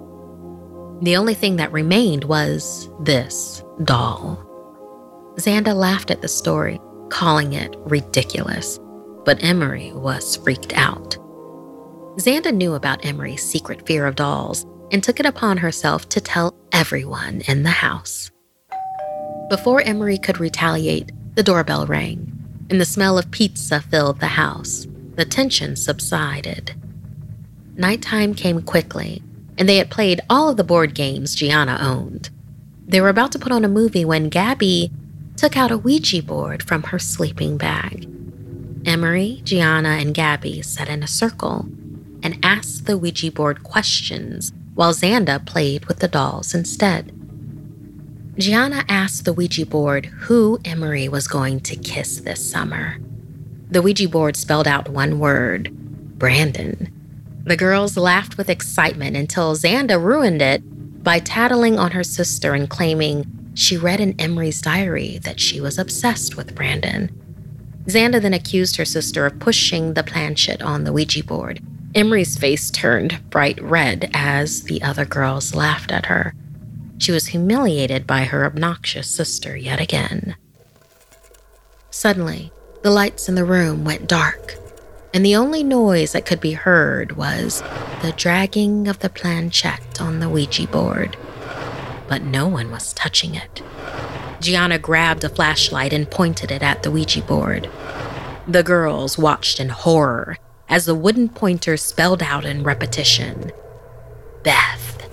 The 1.01 1.15
only 1.15 1.35
thing 1.35 1.55
that 1.57 1.71
remained 1.71 2.25
was 2.25 2.89
this 2.99 3.63
doll. 3.85 4.43
Xanda 5.35 5.73
laughed 5.73 6.11
at 6.11 6.21
the 6.21 6.27
story, 6.27 6.81
calling 7.09 7.53
it 7.53 7.73
ridiculous, 7.85 8.79
but 9.23 9.41
Emery 9.41 9.93
was 9.93 10.35
freaked 10.35 10.73
out. 10.75 11.15
Xanda 12.17 12.53
knew 12.53 12.73
about 12.73 13.05
Emery's 13.05 13.43
secret 13.43 13.85
fear 13.85 14.05
of 14.05 14.15
dolls 14.15 14.65
and 14.91 15.03
took 15.03 15.19
it 15.19 15.25
upon 15.25 15.57
herself 15.57 16.09
to 16.09 16.19
tell 16.19 16.55
everyone 16.73 17.41
in 17.47 17.63
the 17.63 17.69
house. 17.69 18.31
Before 19.49 19.81
Emery 19.81 20.17
could 20.17 20.39
retaliate, 20.39 21.11
the 21.35 21.43
doorbell 21.43 21.85
rang, 21.85 22.35
and 22.69 22.81
the 22.81 22.85
smell 22.85 23.17
of 23.17 23.31
pizza 23.31 23.79
filled 23.79 24.19
the 24.19 24.27
house. 24.27 24.85
The 25.15 25.25
tension 25.25 25.75
subsided. 25.75 26.73
Nighttime 27.75 28.33
came 28.33 28.61
quickly, 28.61 29.21
and 29.57 29.67
they 29.67 29.77
had 29.77 29.89
played 29.89 30.21
all 30.29 30.49
of 30.49 30.57
the 30.57 30.63
board 30.63 30.93
games 30.93 31.35
Gianna 31.35 31.77
owned. 31.81 32.29
They 32.87 33.01
were 33.01 33.09
about 33.09 33.31
to 33.33 33.39
put 33.39 33.51
on 33.51 33.63
a 33.63 33.69
movie 33.69 34.05
when 34.05 34.29
Gabby 34.29 34.91
took 35.35 35.55
out 35.55 35.71
a 35.71 35.77
Ouija 35.77 36.23
board 36.23 36.63
from 36.63 36.83
her 36.83 36.99
sleeping 36.99 37.57
bag. 37.57 38.09
Emery, 38.85 39.41
Gianna, 39.43 39.89
and 39.89 40.13
Gabby 40.13 40.61
sat 40.61 40.89
in 40.89 41.03
a 41.03 41.07
circle 41.07 41.67
and 42.23 42.39
asked 42.43 42.85
the 42.85 42.97
Ouija 42.97 43.31
board 43.31 43.63
questions 43.63 44.51
while 44.75 44.93
Xanda 44.93 45.45
played 45.45 45.85
with 45.85 45.99
the 45.99 46.07
dolls 46.07 46.53
instead. 46.53 47.11
Gianna 48.37 48.85
asked 48.87 49.25
the 49.25 49.33
Ouija 49.33 49.65
board 49.65 50.05
who 50.05 50.59
Emery 50.63 51.09
was 51.09 51.27
going 51.27 51.59
to 51.61 51.75
kiss 51.75 52.21
this 52.21 52.49
summer. 52.49 52.97
The 53.69 53.81
Ouija 53.81 54.09
board 54.09 54.35
spelled 54.35 54.67
out 54.67 54.89
one 54.89 55.19
word 55.19 55.71
Brandon. 56.17 56.91
The 57.43 57.55
girls 57.55 57.97
laughed 57.97 58.37
with 58.37 58.49
excitement 58.49 59.15
until 59.15 59.55
Xanda 59.55 60.03
ruined 60.03 60.41
it 60.41 60.61
by 61.03 61.19
tattling 61.19 61.79
on 61.79 61.91
her 61.91 62.03
sister 62.03 62.53
and 62.53 62.69
claiming 62.69 63.51
she 63.53 63.77
read 63.77 63.99
in 63.99 64.19
Emery's 64.19 64.61
diary 64.61 65.19
that 65.19 65.39
she 65.39 65.61
was 65.61 65.77
obsessed 65.77 66.35
with 66.35 66.55
Brandon. 66.55 67.09
Xanda 67.85 68.21
then 68.21 68.33
accused 68.33 68.75
her 68.75 68.85
sister 68.85 69.25
of 69.25 69.39
pushing 69.39 69.93
the 69.93 70.03
planchette 70.03 70.61
on 70.61 70.83
the 70.83 70.93
Ouija 70.93 71.23
board 71.23 71.61
Emery's 71.95 72.37
face 72.37 72.69
turned 72.69 73.19
bright 73.31 73.59
red 73.61 74.11
as 74.13 74.63
the 74.63 74.81
other 74.83 75.05
girls 75.05 75.55
laughed 75.55 75.91
at 75.91 76.05
her. 76.05 76.35
She 76.99 77.11
was 77.11 77.27
humiliated 77.27 78.05
by 78.05 78.25
her 78.25 78.45
obnoxious 78.45 79.09
sister 79.09 79.57
yet 79.57 79.81
again. 79.81 80.35
Suddenly, 81.89 82.51
the 82.81 82.91
lights 82.91 83.27
in 83.27 83.35
the 83.35 83.45
room 83.45 83.83
went 83.83 84.07
dark, 84.07 84.55
and 85.13 85.25
the 85.25 85.35
only 85.35 85.63
noise 85.63 86.13
that 86.13 86.25
could 86.25 86.39
be 86.39 86.53
heard 86.53 87.13
was 87.17 87.61
the 88.01 88.13
dragging 88.15 88.87
of 88.87 88.99
the 88.99 89.09
planchette 89.09 89.99
on 89.99 90.19
the 90.19 90.29
Ouija 90.29 90.67
board. 90.67 91.17
But 92.07 92.21
no 92.21 92.47
one 92.47 92.71
was 92.71 92.93
touching 92.93 93.35
it. 93.35 93.61
Gianna 94.39 94.79
grabbed 94.79 95.23
a 95.23 95.29
flashlight 95.29 95.91
and 95.91 96.09
pointed 96.09 96.51
it 96.51 96.63
at 96.63 96.83
the 96.83 96.91
Ouija 96.91 97.21
board. 97.21 97.69
The 98.47 98.63
girls 98.63 99.17
watched 99.17 99.59
in 99.59 99.69
horror 99.69 100.37
as 100.69 100.85
the 100.85 100.95
wooden 100.95 101.29
pointer 101.29 101.75
spelled 101.75 102.23
out 102.23 102.45
in 102.45 102.63
repetition 102.63 103.51
Beth, 104.43 105.09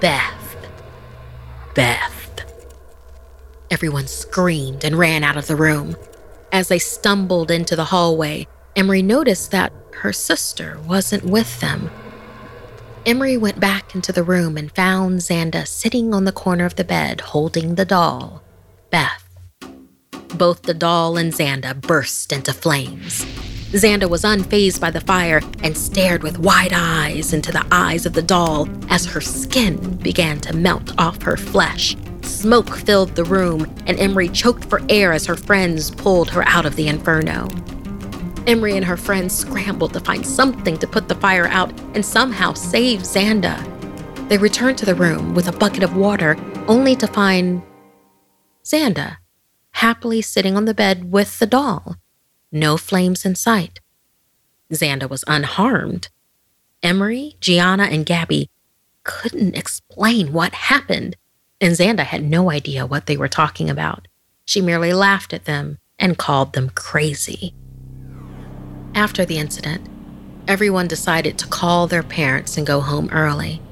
Beth, 0.00 0.56
Beth. 1.74 2.10
Everyone 3.70 4.06
screamed 4.06 4.84
and 4.84 4.98
ran 4.98 5.22
out 5.22 5.36
of 5.36 5.46
the 5.46 5.56
room. 5.56 5.96
As 6.52 6.68
they 6.68 6.78
stumbled 6.78 7.50
into 7.50 7.74
the 7.74 7.86
hallway, 7.86 8.46
Emery 8.76 9.00
noticed 9.00 9.50
that 9.52 9.72
her 10.02 10.12
sister 10.12 10.78
wasn't 10.86 11.24
with 11.24 11.60
them. 11.60 11.90
Emery 13.06 13.38
went 13.38 13.58
back 13.58 13.94
into 13.94 14.12
the 14.12 14.22
room 14.22 14.58
and 14.58 14.70
found 14.70 15.20
Xanda 15.20 15.66
sitting 15.66 16.12
on 16.12 16.24
the 16.24 16.30
corner 16.30 16.66
of 16.66 16.76
the 16.76 16.84
bed 16.84 17.22
holding 17.22 17.74
the 17.76 17.86
doll, 17.86 18.42
Beth. 18.90 19.24
Both 20.34 20.62
the 20.62 20.74
doll 20.74 21.16
and 21.16 21.32
Xanda 21.32 21.80
burst 21.80 22.32
into 22.32 22.52
flames. 22.52 23.24
Xanda 23.72 24.08
was 24.08 24.22
unfazed 24.22 24.78
by 24.78 24.90
the 24.90 25.00
fire 25.00 25.40
and 25.62 25.76
stared 25.76 26.22
with 26.22 26.38
wide 26.38 26.72
eyes 26.74 27.32
into 27.32 27.50
the 27.50 27.66
eyes 27.72 28.04
of 28.04 28.12
the 28.12 28.22
doll 28.22 28.68
as 28.90 29.06
her 29.06 29.22
skin 29.22 29.96
began 29.96 30.38
to 30.40 30.54
melt 30.54 30.92
off 30.98 31.22
her 31.22 31.38
flesh. 31.38 31.96
Smoke 32.22 32.76
filled 32.76 33.14
the 33.14 33.24
room, 33.24 33.72
and 33.86 33.98
Emery 33.98 34.28
choked 34.28 34.64
for 34.64 34.80
air 34.88 35.12
as 35.12 35.26
her 35.26 35.36
friends 35.36 35.90
pulled 35.90 36.30
her 36.30 36.42
out 36.46 36.66
of 36.66 36.76
the 36.76 36.88
inferno. 36.88 37.48
Emery 38.46 38.76
and 38.76 38.84
her 38.84 38.96
friends 38.96 39.36
scrambled 39.36 39.92
to 39.92 40.00
find 40.00 40.26
something 40.26 40.76
to 40.78 40.86
put 40.86 41.08
the 41.08 41.14
fire 41.16 41.46
out 41.46 41.78
and 41.94 42.04
somehow 42.04 42.52
save 42.52 43.00
Xanda. 43.00 43.56
They 44.28 44.38
returned 44.38 44.78
to 44.78 44.86
the 44.86 44.94
room 44.94 45.34
with 45.34 45.46
a 45.48 45.52
bucket 45.52 45.82
of 45.82 45.96
water, 45.96 46.36
only 46.66 46.96
to 46.96 47.06
find 47.06 47.62
Xanda 48.64 49.18
happily 49.72 50.22
sitting 50.22 50.56
on 50.56 50.64
the 50.64 50.74
bed 50.74 51.12
with 51.12 51.38
the 51.38 51.46
doll. 51.46 51.96
No 52.50 52.76
flames 52.76 53.24
in 53.24 53.34
sight. 53.34 53.80
Xanda 54.72 55.08
was 55.08 55.24
unharmed. 55.26 56.08
Emery, 56.82 57.36
Gianna, 57.40 57.84
and 57.84 58.06
Gabby 58.06 58.50
couldn't 59.04 59.56
explain 59.56 60.32
what 60.32 60.52
happened, 60.54 61.16
and 61.62 61.74
Xanda 61.74 62.00
had 62.00 62.24
no 62.24 62.50
idea 62.50 62.84
what 62.84 63.06
they 63.06 63.16
were 63.16 63.28
talking 63.28 63.70
about. 63.70 64.08
She 64.44 64.60
merely 64.60 64.92
laughed 64.92 65.32
at 65.32 65.44
them 65.44 65.78
and 65.96 66.18
called 66.18 66.52
them 66.52 66.70
crazy. 66.70 67.54
After 68.96 69.24
the 69.24 69.38
incident, 69.38 69.88
everyone 70.48 70.88
decided 70.88 71.38
to 71.38 71.46
call 71.46 71.86
their 71.86 72.02
parents 72.02 72.58
and 72.58 72.66
go 72.66 72.80
home 72.80 73.08
early. 73.12 73.62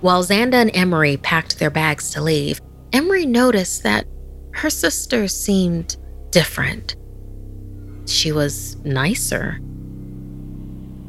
While 0.00 0.22
Xanda 0.22 0.54
and 0.54 0.70
Emery 0.74 1.16
packed 1.16 1.58
their 1.58 1.68
bags 1.68 2.10
to 2.12 2.22
leave, 2.22 2.60
Emery 2.92 3.26
noticed 3.26 3.82
that 3.82 4.06
her 4.52 4.70
sister 4.70 5.26
seemed 5.26 5.96
different. 6.30 6.94
She 8.06 8.30
was 8.30 8.76
nicer. 8.84 9.60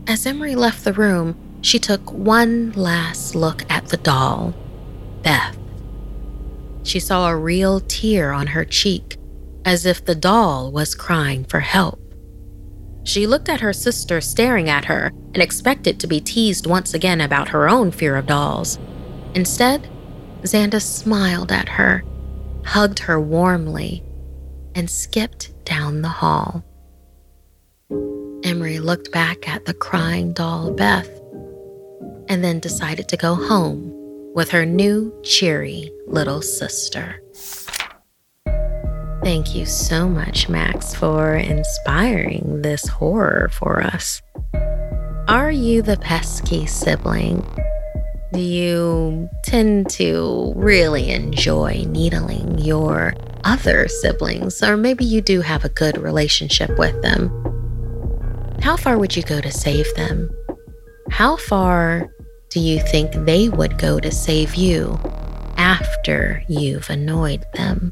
As 0.08 0.26
Emery 0.26 0.56
left 0.56 0.84
the 0.84 0.94
room, 0.94 1.38
she 1.62 1.78
took 1.78 2.12
one 2.12 2.72
last 2.72 3.36
look 3.36 3.70
at 3.70 3.90
the 3.90 3.98
doll, 3.98 4.56
Beth. 5.22 5.58
She 6.88 7.02
saw 7.02 7.28
a 7.28 7.36
real 7.36 7.82
tear 7.82 8.32
on 8.32 8.48
her 8.48 8.64
cheek, 8.64 9.18
as 9.66 9.86
if 9.86 10.06
the 10.06 10.16
doll 10.16 10.72
was 10.72 10.96
crying 10.96 11.44
for 11.44 11.60
help. 11.60 12.00
She 13.04 13.28
looked 13.28 13.50
at 13.50 13.60
her 13.60 13.74
sister 13.74 14.22
staring 14.22 14.70
at 14.70 14.86
her 14.86 15.12
and 15.34 15.44
expected 15.44 16.00
to 16.00 16.08
be 16.08 16.22
teased 16.22 16.66
once 16.66 16.94
again 16.94 17.20
about 17.20 17.50
her 17.50 17.68
own 17.68 17.92
fear 17.92 18.16
of 18.16 18.28
dolls. 18.28 18.80
Instead, 19.36 19.90
Xanda 20.44 20.82
smiled 20.82 21.52
at 21.52 21.68
her, 21.68 22.06
hugged 22.64 23.00
her 23.00 23.20
warmly, 23.20 24.02
and 24.74 24.90
skipped 24.90 25.52
down 25.66 26.02
the 26.02 26.08
hall. 26.08 26.64
Emery 28.46 28.80
looked 28.80 29.12
back 29.12 29.50
at 29.50 29.66
the 29.66 29.74
crying 29.74 30.32
doll 30.32 30.72
Beth 30.72 31.10
and 32.30 32.42
then 32.46 32.62
decided 32.62 33.10
to 33.10 33.18
go 33.18 33.36
home 33.36 33.97
with 34.38 34.52
her 34.52 34.68
new 34.68 35.12
cheery 35.24 35.92
little 36.06 36.44
sister. 36.44 37.20
Thank 39.24 39.56
you 39.56 39.66
so 39.66 40.08
much, 40.08 40.48
Max, 40.48 40.94
for 40.94 41.36
inspiring 41.36 42.62
this 42.62 42.88
horror 42.88 43.50
for 43.52 43.82
us. 43.82 44.22
Are 45.28 45.50
you 45.50 45.82
the 45.82 45.98
pesky 45.98 46.68
sibling? 46.68 47.44
Do 48.32 48.40
you 48.40 49.28
tend 49.44 49.90
to 50.02 50.54
really 50.56 51.10
enjoy 51.10 51.86
needling 51.88 52.60
your 52.60 53.16
other 53.44 53.88
siblings, 53.88 54.62
or 54.62 54.78
maybe 54.78 55.04
you 55.04 55.20
do 55.20 55.42
have 55.42 55.66
a 55.66 55.70
good 55.70 55.98
relationship 55.98 56.78
with 56.78 57.02
them? 57.02 57.32
How 58.62 58.78
far 58.78 59.00
would 59.00 59.16
you 59.16 59.24
go 59.24 59.42
to 59.42 59.52
save 59.52 59.92
them? 59.96 60.30
How 61.10 61.38
far 61.38 62.12
do 62.50 62.60
you 62.60 62.80
think 62.80 63.12
they 63.12 63.50
would 63.50 63.78
go 63.78 64.00
to 64.00 64.12
save 64.12 64.56
you 64.56 64.98
after 65.58 66.44
you've 66.48 66.90
annoyed 66.90 67.46
them? 67.54 67.90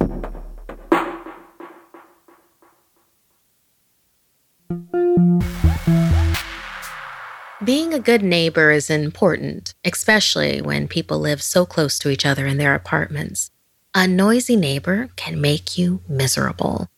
Being 7.64 7.94
a 7.94 8.00
good 8.00 8.22
neighbor 8.22 8.72
is 8.72 8.90
important, 8.90 9.74
especially 9.84 10.62
when 10.62 10.88
people 10.88 11.20
live 11.20 11.42
so 11.42 11.66
close 11.66 11.98
to 12.00 12.10
each 12.10 12.26
other 12.26 12.46
in 12.46 12.58
their 12.58 12.76
apartments. 12.76 13.50
A 13.96 14.08
noisy 14.08 14.56
neighbor 14.56 15.10
can 15.16 15.42
make 15.42 15.78
you 15.78 16.02
miserable. 16.08 16.90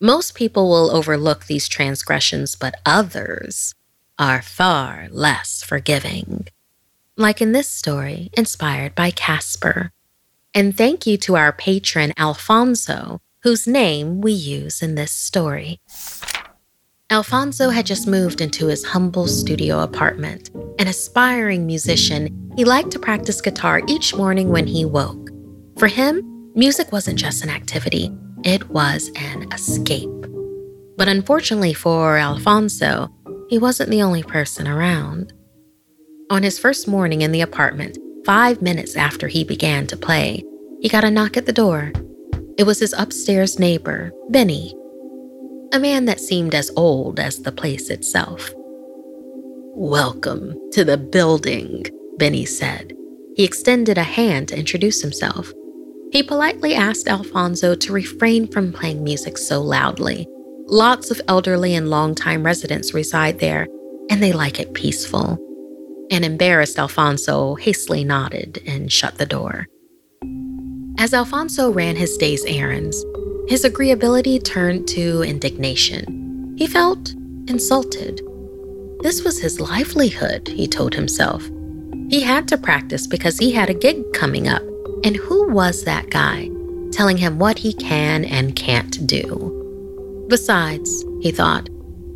Most 0.00 0.34
people 0.34 0.68
will 0.68 0.90
overlook 0.90 1.46
these 1.46 1.68
transgressions, 1.68 2.56
but 2.56 2.74
others 2.84 3.74
are 4.18 4.42
far 4.42 5.06
less 5.10 5.62
forgiving. 5.62 6.48
Like 7.20 7.42
in 7.42 7.50
this 7.50 7.68
story, 7.68 8.30
inspired 8.34 8.94
by 8.94 9.10
Casper. 9.10 9.90
And 10.54 10.76
thank 10.76 11.04
you 11.04 11.16
to 11.18 11.34
our 11.34 11.52
patron 11.52 12.12
Alfonso, 12.16 13.20
whose 13.42 13.66
name 13.66 14.20
we 14.20 14.30
use 14.30 14.82
in 14.82 14.94
this 14.94 15.10
story. 15.10 15.80
Alfonso 17.10 17.70
had 17.70 17.86
just 17.86 18.06
moved 18.06 18.40
into 18.40 18.68
his 18.68 18.84
humble 18.84 19.26
studio 19.26 19.80
apartment. 19.80 20.50
An 20.78 20.86
aspiring 20.86 21.66
musician, 21.66 22.52
he 22.56 22.64
liked 22.64 22.92
to 22.92 23.00
practice 23.00 23.40
guitar 23.40 23.82
each 23.88 24.14
morning 24.14 24.50
when 24.50 24.68
he 24.68 24.84
woke. 24.84 25.30
For 25.76 25.88
him, 25.88 26.52
music 26.54 26.92
wasn't 26.92 27.18
just 27.18 27.42
an 27.42 27.50
activity, 27.50 28.16
it 28.44 28.70
was 28.70 29.10
an 29.16 29.52
escape. 29.52 30.08
But 30.96 31.08
unfortunately 31.08 31.74
for 31.74 32.16
Alfonso, 32.16 33.08
he 33.50 33.58
wasn't 33.58 33.90
the 33.90 34.02
only 34.02 34.22
person 34.22 34.68
around. 34.68 35.32
On 36.30 36.42
his 36.42 36.58
first 36.58 36.86
morning 36.86 37.22
in 37.22 37.32
the 37.32 37.40
apartment, 37.40 37.96
five 38.26 38.60
minutes 38.60 38.96
after 38.96 39.28
he 39.28 39.44
began 39.44 39.86
to 39.86 39.96
play, 39.96 40.44
he 40.82 40.88
got 40.90 41.02
a 41.02 41.10
knock 41.10 41.38
at 41.38 41.46
the 41.46 41.54
door. 41.54 41.90
It 42.58 42.64
was 42.64 42.80
his 42.80 42.94
upstairs 42.98 43.58
neighbor, 43.58 44.12
Benny, 44.28 44.74
a 45.72 45.78
man 45.78 46.04
that 46.04 46.20
seemed 46.20 46.54
as 46.54 46.70
old 46.76 47.18
as 47.18 47.40
the 47.40 47.50
place 47.50 47.88
itself. 47.88 48.50
Welcome 49.74 50.54
to 50.72 50.84
the 50.84 50.98
building, 50.98 51.86
Benny 52.18 52.44
said. 52.44 52.92
He 53.34 53.44
extended 53.44 53.96
a 53.96 54.02
hand 54.02 54.48
to 54.48 54.58
introduce 54.58 55.00
himself. 55.00 55.50
He 56.12 56.22
politely 56.22 56.74
asked 56.74 57.08
Alfonso 57.08 57.74
to 57.74 57.92
refrain 57.92 58.48
from 58.48 58.74
playing 58.74 59.02
music 59.02 59.38
so 59.38 59.62
loudly. 59.62 60.26
Lots 60.66 61.10
of 61.10 61.22
elderly 61.26 61.74
and 61.74 61.88
longtime 61.88 62.44
residents 62.44 62.92
reside 62.92 63.38
there, 63.38 63.66
and 64.10 64.22
they 64.22 64.32
like 64.32 64.60
it 64.60 64.74
peaceful. 64.74 65.38
An 66.10 66.24
embarrassed 66.24 66.78
Alfonso 66.78 67.54
hastily 67.56 68.02
nodded 68.02 68.62
and 68.66 68.90
shut 68.90 69.18
the 69.18 69.26
door. 69.26 69.66
As 70.98 71.12
Alfonso 71.14 71.70
ran 71.70 71.96
his 71.96 72.16
day's 72.16 72.44
errands, 72.44 73.04
his 73.46 73.64
agreeability 73.64 74.42
turned 74.42 74.88
to 74.88 75.22
indignation. 75.22 76.54
He 76.56 76.66
felt 76.66 77.12
insulted. 77.46 78.20
This 79.00 79.22
was 79.22 79.38
his 79.38 79.60
livelihood, 79.60 80.48
he 80.48 80.66
told 80.66 80.94
himself. 80.94 81.48
He 82.08 82.20
had 82.22 82.48
to 82.48 82.58
practice 82.58 83.06
because 83.06 83.38
he 83.38 83.52
had 83.52 83.70
a 83.70 83.74
gig 83.74 84.12
coming 84.12 84.48
up. 84.48 84.62
And 85.04 85.14
who 85.14 85.48
was 85.50 85.84
that 85.84 86.10
guy 86.10 86.50
telling 86.90 87.16
him 87.16 87.38
what 87.38 87.58
he 87.58 87.72
can 87.74 88.24
and 88.24 88.56
can't 88.56 89.06
do? 89.06 90.26
Besides, 90.28 91.04
he 91.20 91.30
thought, 91.30 91.68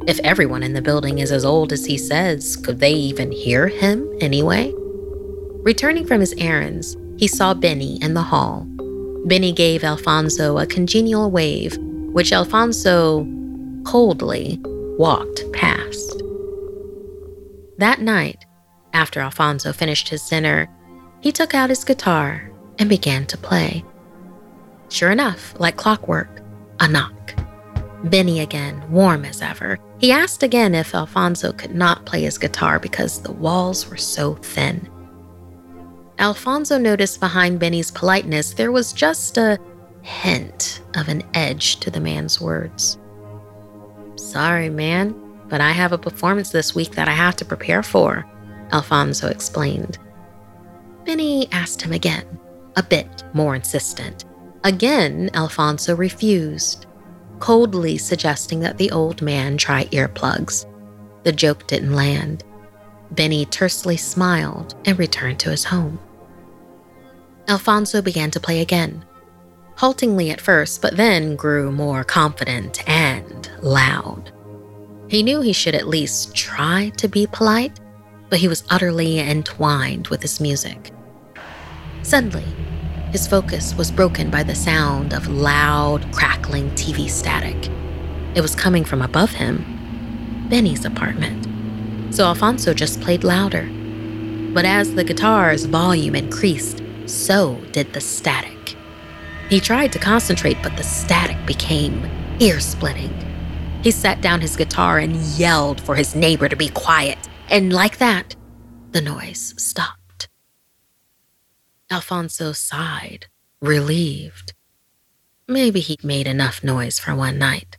if 0.07 0.19
everyone 0.21 0.63
in 0.63 0.73
the 0.73 0.83
building 0.83 1.19
is 1.19 1.33
as 1.33 1.45
old 1.45 1.73
as 1.73 1.85
he 1.85 1.99
says, 1.99 2.57
could 2.57 2.81
they 2.81 2.93
even 2.93 3.31
hear 3.33 3.69
him 3.69 4.09
anyway? 4.21 4.73
Returning 5.63 6.07
from 6.07 6.21
his 6.21 6.35
errands, 6.39 6.97
he 7.19 7.29
saw 7.29 7.55
Benny 7.55 8.03
in 8.03 8.15
the 8.15 8.23
hall 8.23 8.67
Benny 9.25 9.53
gave 9.53 9.85
Alfonso 9.85 10.59
a 10.59 10.67
congenial 10.67 11.31
wave, 11.31 11.79
which 12.13 12.33
Alfonso 12.33 13.25
coldly 13.85 14.61
walked 14.99 15.45
past. 15.53 16.23
That 17.79 18.01
night, 18.01 18.45
after 18.93 19.21
Alfonso 19.21 19.73
finished 19.73 20.09
his 20.09 20.27
dinner, 20.29 20.69
he 21.21 21.31
took 21.31 21.55
out 21.55 21.71
his 21.71 21.85
guitar 21.85 22.51
and 22.81 22.89
began 22.89 23.27
to 23.27 23.39
play. 23.39 23.85
Sure 24.89 25.11
enough, 25.11 25.55
like 25.61 25.77
clockwork, 25.77 26.43
a 26.81 26.89
knock. 26.89 27.12
Benny 28.05 28.41
again, 28.41 28.83
warm 28.91 29.25
as 29.25 29.43
ever. 29.43 29.79
He 29.99 30.11
asked 30.11 30.43
again 30.43 30.75
if 30.75 30.95
Alfonso 30.95 31.53
could 31.53 31.75
not 31.75 32.05
play 32.05 32.23
his 32.23 32.39
guitar 32.39 32.79
because 32.79 33.23
the 33.23 33.33
walls 33.33 33.89
were 33.89 33.97
so 33.97 34.35
thin. 34.35 34.89
Alfonso 36.19 36.79
noticed 36.79 37.21
behind 37.21 37.61
Benny's 37.61 37.91
politeness 37.91 38.55
there 38.55 38.73
was 38.73 38.93
just 38.93 39.39
a 39.39 39.59
hint 40.03 40.83
of 40.97 41.09
an 41.09 41.23
edge 41.35 41.77
to 41.77 41.91
the 41.91 42.01
man's 42.01 42.41
words. 42.41 42.99
Sorry, 44.17 44.69
man, 44.69 45.15
but 45.49 45.61
I 45.61 45.71
have 45.71 45.93
a 45.93 45.99
performance 45.99 46.51
this 46.51 46.75
week 46.75 46.93
that 46.93 47.09
I 47.09 47.13
have 47.13 47.37
to 47.37 47.45
prepare 47.45 47.83
for, 47.83 48.27
Alfonso 48.73 49.29
explained. 49.29 49.99
Benny 51.05 51.49
asked 51.53 51.83
him 51.83 51.93
again, 51.93 52.39
a 52.77 52.83
bit 52.83 53.25
more 53.33 53.55
insistent. 53.55 54.25
Again, 54.65 55.31
Alfonso 55.35 55.97
refused, 55.97 56.87
coldly 57.43 57.99
suggesting 57.99 58.61
that 58.61 58.79
the 58.79 58.93
old 58.93 59.21
man 59.21 59.57
try 59.59 59.85
earplugs. 59.87 60.65
The 61.25 61.33
joke 61.33 61.67
didn't 61.67 61.97
land. 61.97 62.45
Benny 63.11 63.47
tersely 63.47 63.97
smiled 63.97 64.77
and 64.85 64.97
returned 64.97 65.41
to 65.41 65.51
his 65.51 65.65
home. 65.65 65.99
Alfonso 67.49 68.01
began 68.01 68.31
to 68.31 68.39
play 68.39 68.61
again, 68.61 69.05
haltingly 69.77 70.31
at 70.31 70.41
first, 70.41 70.81
but 70.81 70.97
then 70.97 71.35
grew 71.35 71.73
more 71.73 72.05
confident 72.05 72.89
and 72.89 73.51
loud. 73.61 74.31
He 75.09 75.25
knew 75.25 75.41
he 75.41 75.53
should 75.53 75.75
at 75.75 75.89
least 75.89 76.37
try 76.37 76.93
to 76.97 77.09
be 77.09 77.27
polite, 77.27 77.81
but 78.31 78.39
he 78.39 78.47
was 78.47 78.63
utterly 78.71 79.19
entwined 79.19 80.07
with 80.07 80.23
his 80.23 80.41
music. 80.41 80.93
Suddenly, 82.05 82.47
his 83.13 83.27
focus 83.27 83.75
was 83.75 83.93
broken 83.93 84.31
by 84.31 84.43
the 84.43 84.55
sound 84.55 85.13
of 85.13 85.29
loud, 85.29 86.11
crackling 86.13 86.71
TV 86.71 87.09
static. 87.11 87.71
It 88.35 88.41
was 88.41 88.55
coming 88.55 88.85
from 88.85 89.03
above 89.03 89.31
him, 89.31 90.47
Benny's 90.49 90.87
apartment. 90.87 91.47
So 92.15 92.25
Alfonso 92.25 92.73
just 92.73 93.03
played 93.03 93.23
louder. 93.23 93.69
But 94.55 94.65
as 94.65 94.95
the 94.95 95.05
guitar's 95.05 95.67
volume 95.67 96.15
increased, 96.15 96.83
so 97.07 97.57
did 97.73 97.93
the 97.93 98.01
static. 98.01 98.77
He 99.51 99.61
tried 99.61 99.93
to 99.93 99.99
concentrate, 99.99 100.57
but 100.63 100.77
the 100.79 100.83
static 100.83 101.37
became 101.45 102.09
ear 102.41 102.61
splitting. 102.61 103.15
He 103.83 103.91
set 103.91 104.23
down 104.23 104.41
his 104.41 104.57
guitar 104.57 104.99
and 104.99 105.17
yelled 105.17 105.81
for 105.81 105.95
his 105.95 106.15
neighbor 106.15 106.49
to 106.49 106.57
be 106.57 106.69
quiet, 106.69 107.19
and 107.51 107.73
like 107.73 107.99
that, 107.99 108.37
the 108.93 109.03
noise 109.03 109.55
stopped. 109.59 110.02
Alfonso 111.93 112.53
sighed, 112.53 113.27
relieved. 113.61 114.55
Maybe 115.47 115.81
he'd 115.81 116.03
made 116.03 116.27
enough 116.27 116.65
noise 116.65 116.99
for 116.99 117.15
one 117.15 117.39
night. 117.39 117.77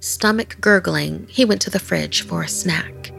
Stomach 0.00 0.56
gurgling, 0.60 1.28
he 1.28 1.44
went 1.44 1.62
to 1.62 1.70
the 1.70 1.78
fridge 1.78 2.22
for 2.22 2.42
a 2.42 2.48
snack. 2.48 3.12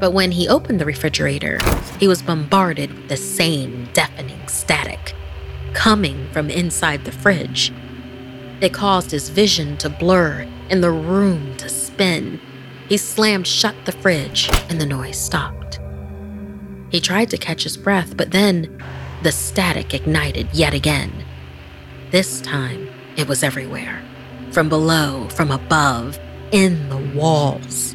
But 0.00 0.10
when 0.10 0.32
he 0.32 0.48
opened 0.48 0.80
the 0.80 0.84
refrigerator, 0.84 1.60
he 2.00 2.08
was 2.08 2.22
bombarded 2.22 2.92
with 2.92 3.08
the 3.08 3.16
same 3.16 3.88
deafening 3.92 4.48
static 4.48 5.14
coming 5.74 6.28
from 6.32 6.50
inside 6.50 7.04
the 7.04 7.12
fridge. 7.12 7.72
It 8.60 8.74
caused 8.74 9.12
his 9.12 9.28
vision 9.28 9.76
to 9.76 9.88
blur 9.88 10.44
and 10.70 10.82
the 10.82 10.90
room 10.90 11.56
to 11.58 11.68
spin. 11.68 12.40
He 12.88 12.96
slammed 12.96 13.46
shut 13.46 13.76
the 13.84 13.92
fridge 13.92 14.50
and 14.68 14.80
the 14.80 14.86
noise 14.86 15.20
stopped. 15.20 15.78
He 16.88 17.00
tried 17.00 17.30
to 17.30 17.38
catch 17.38 17.62
his 17.62 17.76
breath, 17.76 18.16
but 18.16 18.32
then 18.32 18.82
the 19.22 19.32
static 19.32 19.94
ignited 19.94 20.48
yet 20.52 20.74
again. 20.74 21.12
This 22.10 22.40
time, 22.40 22.88
it 23.16 23.28
was 23.28 23.42
everywhere 23.42 24.02
from 24.56 24.68
below, 24.70 25.28
from 25.28 25.50
above, 25.50 26.18
in 26.50 26.88
the 26.88 27.18
walls. 27.18 27.94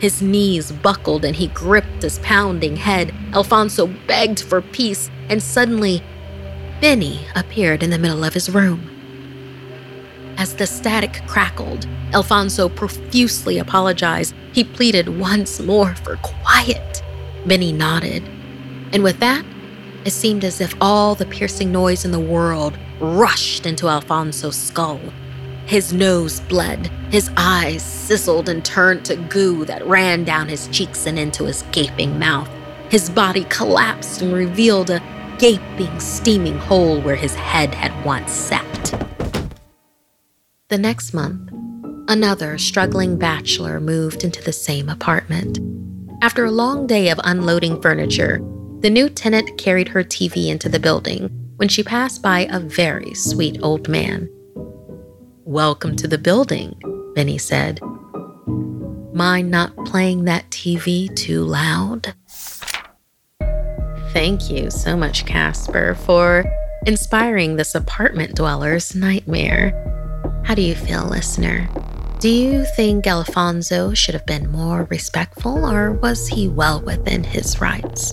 His 0.00 0.20
knees 0.20 0.72
buckled 0.72 1.24
and 1.24 1.36
he 1.36 1.46
gripped 1.48 2.02
his 2.02 2.18
pounding 2.18 2.76
head. 2.76 3.14
Alfonso 3.32 3.86
begged 4.08 4.42
for 4.42 4.60
peace, 4.60 5.08
and 5.28 5.40
suddenly, 5.40 6.02
Benny 6.80 7.20
appeared 7.36 7.82
in 7.84 7.90
the 7.90 7.98
middle 7.98 8.24
of 8.24 8.34
his 8.34 8.50
room. 8.50 8.90
As 10.36 10.56
the 10.56 10.66
static 10.66 11.22
crackled, 11.28 11.86
Alfonso 12.12 12.68
profusely 12.68 13.58
apologized. 13.58 14.34
He 14.52 14.64
pleaded 14.64 15.20
once 15.20 15.60
more 15.60 15.94
for 15.94 16.16
quiet. 16.16 17.02
Benny 17.46 17.72
nodded. 17.72 18.24
And 18.92 19.04
with 19.04 19.20
that, 19.20 19.44
it 20.04 20.12
seemed 20.12 20.44
as 20.44 20.60
if 20.60 20.74
all 20.80 21.14
the 21.14 21.26
piercing 21.26 21.72
noise 21.72 22.04
in 22.04 22.10
the 22.10 22.20
world 22.20 22.78
rushed 23.00 23.66
into 23.66 23.88
Alfonso's 23.88 24.56
skull. 24.56 25.00
His 25.66 25.92
nose 25.92 26.40
bled, 26.40 26.88
his 27.10 27.30
eyes 27.36 27.82
sizzled 27.82 28.48
and 28.50 28.64
turned 28.64 29.04
to 29.06 29.16
goo 29.16 29.64
that 29.64 29.86
ran 29.86 30.24
down 30.24 30.48
his 30.48 30.68
cheeks 30.68 31.06
and 31.06 31.18
into 31.18 31.44
his 31.44 31.62
gaping 31.72 32.18
mouth. 32.18 32.50
His 32.90 33.08
body 33.08 33.46
collapsed 33.48 34.20
and 34.20 34.34
revealed 34.34 34.90
a 34.90 35.02
gaping, 35.38 35.98
steaming 35.98 36.58
hole 36.58 37.00
where 37.00 37.16
his 37.16 37.34
head 37.34 37.74
had 37.74 38.04
once 38.04 38.30
sat. 38.30 39.10
The 40.68 40.78
next 40.78 41.14
month, 41.14 41.50
another 42.08 42.58
struggling 42.58 43.16
bachelor 43.16 43.80
moved 43.80 44.22
into 44.22 44.42
the 44.42 44.52
same 44.52 44.88
apartment. 44.90 45.58
After 46.22 46.44
a 46.44 46.50
long 46.50 46.86
day 46.86 47.08
of 47.08 47.20
unloading 47.24 47.80
furniture, 47.80 48.40
the 48.84 48.90
new 48.90 49.08
tenant 49.08 49.56
carried 49.56 49.88
her 49.88 50.04
TV 50.04 50.48
into 50.48 50.68
the 50.68 50.78
building 50.78 51.30
when 51.56 51.70
she 51.70 51.82
passed 51.82 52.20
by 52.20 52.40
a 52.50 52.60
very 52.60 53.14
sweet 53.14 53.58
old 53.62 53.88
man. 53.88 54.28
Welcome 55.46 55.96
to 55.96 56.06
the 56.06 56.18
building, 56.18 56.78
Benny 57.14 57.38
said. 57.38 57.80
Mind 59.14 59.50
not 59.50 59.74
playing 59.86 60.24
that 60.24 60.50
TV 60.50 61.08
too 61.16 61.44
loud? 61.44 62.12
Thank 64.12 64.50
you 64.50 64.70
so 64.70 64.98
much, 64.98 65.24
Casper, 65.24 65.94
for 65.94 66.44
inspiring 66.84 67.56
this 67.56 67.74
apartment 67.74 68.34
dweller's 68.34 68.94
nightmare. 68.94 69.72
How 70.44 70.54
do 70.54 70.60
you 70.60 70.74
feel, 70.74 71.06
listener? 71.06 71.70
Do 72.18 72.28
you 72.28 72.66
think 72.76 73.06
Alfonso 73.06 73.94
should 73.94 74.14
have 74.14 74.26
been 74.26 74.52
more 74.52 74.86
respectful, 74.90 75.64
or 75.64 75.92
was 75.92 76.28
he 76.28 76.48
well 76.48 76.82
within 76.82 77.24
his 77.24 77.62
rights? 77.62 78.12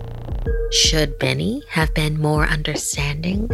Should 0.71 1.19
Benny 1.19 1.63
have 1.69 1.93
been 1.93 2.19
more 2.19 2.45
understanding? 2.45 3.47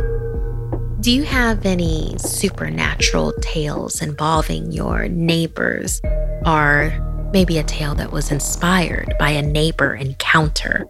Do 1.01 1.11
you 1.11 1.23
have 1.23 1.65
any 1.65 2.15
supernatural 2.17 3.33
tales 3.41 4.01
involving 4.01 4.71
your 4.71 5.07
neighbors, 5.07 6.01
or 6.45 6.91
maybe 7.33 7.57
a 7.57 7.63
tale 7.63 7.95
that 7.95 8.11
was 8.11 8.31
inspired 8.31 9.13
by 9.19 9.29
a 9.29 9.41
neighbor 9.41 9.95
encounter? 9.95 10.85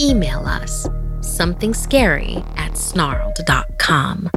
Email 0.00 0.46
us 0.46 0.88
something 1.20 1.74
scary 1.74 2.36
at 2.56 2.76
snarled.com. 2.76 4.30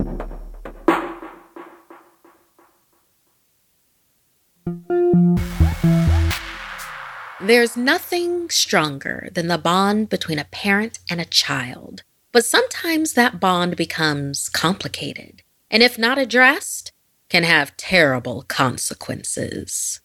There's 7.48 7.78
nothing 7.78 8.50
stronger 8.50 9.30
than 9.32 9.48
the 9.48 9.58
bond 9.58 10.10
between 10.10 10.38
a 10.38 10.44
parent 10.44 11.00
and 11.10 11.22
a 11.22 11.26
child. 11.26 12.04
But 12.34 12.44
sometimes 12.44 13.14
that 13.14 13.40
bond 13.40 13.78
becomes 13.78 14.50
complicated, 14.50 15.44
and 15.72 15.82
if 15.82 15.98
not 15.98 16.18
addressed, 16.18 16.92
can 17.30 17.44
have 17.44 17.78
terrible 17.78 18.44
consequences. 18.50 20.02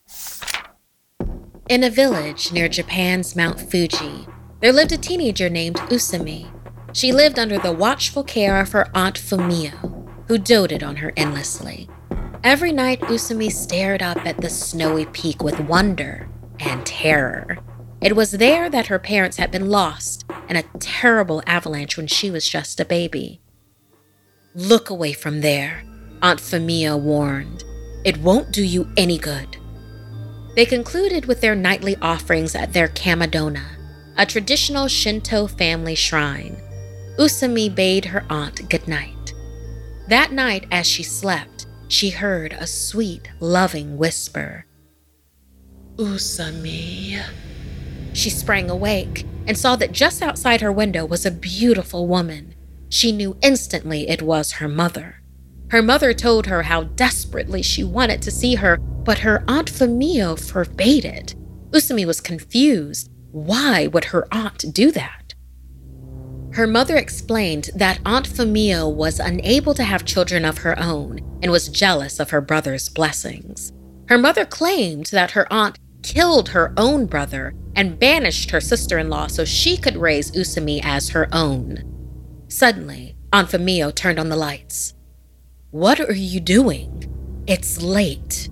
In 1.68 1.82
a 1.82 1.90
village 1.90 2.52
near 2.52 2.68
Japan's 2.68 3.34
Mount 3.34 3.60
Fuji, 3.60 4.28
there 4.60 4.72
lived 4.72 4.92
a 4.92 4.96
teenager 4.96 5.48
named 5.48 5.78
Usami. 5.90 6.48
She 6.92 7.10
lived 7.10 7.40
under 7.40 7.58
the 7.58 7.72
watchful 7.72 8.22
care 8.22 8.60
of 8.60 8.70
her 8.70 8.88
Aunt 8.94 9.18
Fumio, 9.18 10.08
who 10.28 10.38
doted 10.38 10.84
on 10.84 10.94
her 10.94 11.12
endlessly. 11.16 11.88
Every 12.44 12.70
night, 12.70 13.00
Usami 13.00 13.50
stared 13.50 14.00
up 14.00 14.24
at 14.24 14.40
the 14.40 14.48
snowy 14.48 15.06
peak 15.06 15.42
with 15.42 15.58
wonder 15.58 16.28
and 16.60 16.84
terror. 16.84 17.58
It 18.00 18.16
was 18.16 18.32
there 18.32 18.68
that 18.68 18.88
her 18.88 18.98
parents 18.98 19.36
had 19.36 19.50
been 19.50 19.68
lost 19.68 20.24
in 20.48 20.56
a 20.56 20.64
terrible 20.80 21.42
avalanche 21.46 21.96
when 21.96 22.08
she 22.08 22.30
was 22.30 22.48
just 22.48 22.80
a 22.80 22.84
baby. 22.84 23.40
Look 24.54 24.90
away 24.90 25.12
from 25.12 25.40
there, 25.40 25.84
Aunt 26.20 26.40
Fumio 26.40 27.00
warned. 27.00 27.64
It 28.04 28.18
won't 28.18 28.52
do 28.52 28.64
you 28.64 28.90
any 28.96 29.18
good. 29.18 29.56
They 30.56 30.66
concluded 30.66 31.26
with 31.26 31.40
their 31.40 31.54
nightly 31.54 31.96
offerings 32.02 32.54
at 32.54 32.72
their 32.72 32.88
kamidana, 32.88 33.64
a 34.16 34.26
traditional 34.26 34.88
Shinto 34.88 35.46
family 35.46 35.94
shrine. 35.94 36.60
Usami 37.18 37.74
bade 37.74 38.06
her 38.06 38.24
aunt 38.28 38.68
good 38.68 38.86
night. 38.88 39.32
That 40.08 40.32
night, 40.32 40.66
as 40.70 40.86
she 40.86 41.02
slept, 41.02 41.66
she 41.88 42.10
heard 42.10 42.52
a 42.52 42.66
sweet, 42.66 43.30
loving 43.38 43.96
whisper. 43.96 44.66
Usami. 46.02 47.22
She 48.12 48.28
sprang 48.28 48.68
awake 48.68 49.24
and 49.46 49.56
saw 49.56 49.76
that 49.76 49.92
just 49.92 50.20
outside 50.20 50.60
her 50.60 50.72
window 50.72 51.04
was 51.04 51.24
a 51.24 51.30
beautiful 51.30 52.08
woman. 52.08 52.54
She 52.88 53.12
knew 53.12 53.36
instantly 53.40 54.08
it 54.08 54.20
was 54.20 54.52
her 54.52 54.68
mother. 54.68 55.22
Her 55.70 55.80
mother 55.80 56.12
told 56.12 56.46
her 56.46 56.64
how 56.64 56.82
desperately 56.82 57.62
she 57.62 57.84
wanted 57.84 58.20
to 58.22 58.30
see 58.30 58.56
her, 58.56 58.76
but 58.76 59.20
her 59.20 59.44
Aunt 59.46 59.70
Famio 59.70 60.38
forbade 60.38 61.04
it. 61.04 61.34
Usami 61.70 62.04
was 62.04 62.20
confused. 62.20 63.08
Why 63.30 63.86
would 63.86 64.06
her 64.06 64.26
aunt 64.32 64.74
do 64.74 64.90
that? 64.90 65.34
Her 66.52 66.66
mother 66.66 66.96
explained 66.96 67.70
that 67.74 68.00
Aunt 68.04 68.28
Famio 68.28 68.92
was 68.92 69.18
unable 69.18 69.72
to 69.74 69.84
have 69.84 70.04
children 70.04 70.44
of 70.44 70.58
her 70.58 70.78
own 70.78 71.20
and 71.42 71.50
was 71.50 71.68
jealous 71.68 72.20
of 72.20 72.30
her 72.30 72.42
brother's 72.42 72.90
blessings. 72.90 73.72
Her 74.08 74.18
mother 74.18 74.44
claimed 74.44 75.06
that 75.06 75.30
her 75.30 75.50
aunt 75.50 75.78
killed 76.02 76.50
her 76.50 76.72
own 76.76 77.06
brother 77.06 77.54
and 77.74 77.98
banished 77.98 78.50
her 78.50 78.60
sister 78.60 78.98
in 78.98 79.08
law 79.08 79.26
so 79.26 79.44
she 79.44 79.76
could 79.76 79.96
raise 79.96 80.30
Usami 80.32 80.80
as 80.84 81.10
her 81.10 81.28
own. 81.32 81.82
Suddenly, 82.48 83.16
Aunt 83.32 83.48
Famio 83.48 83.94
turned 83.94 84.18
on 84.18 84.28
the 84.28 84.36
lights. 84.36 84.94
What 85.70 86.00
are 86.00 86.12
you 86.12 86.38
doing? 86.38 87.08
It's 87.46 87.80
late. 87.80 88.50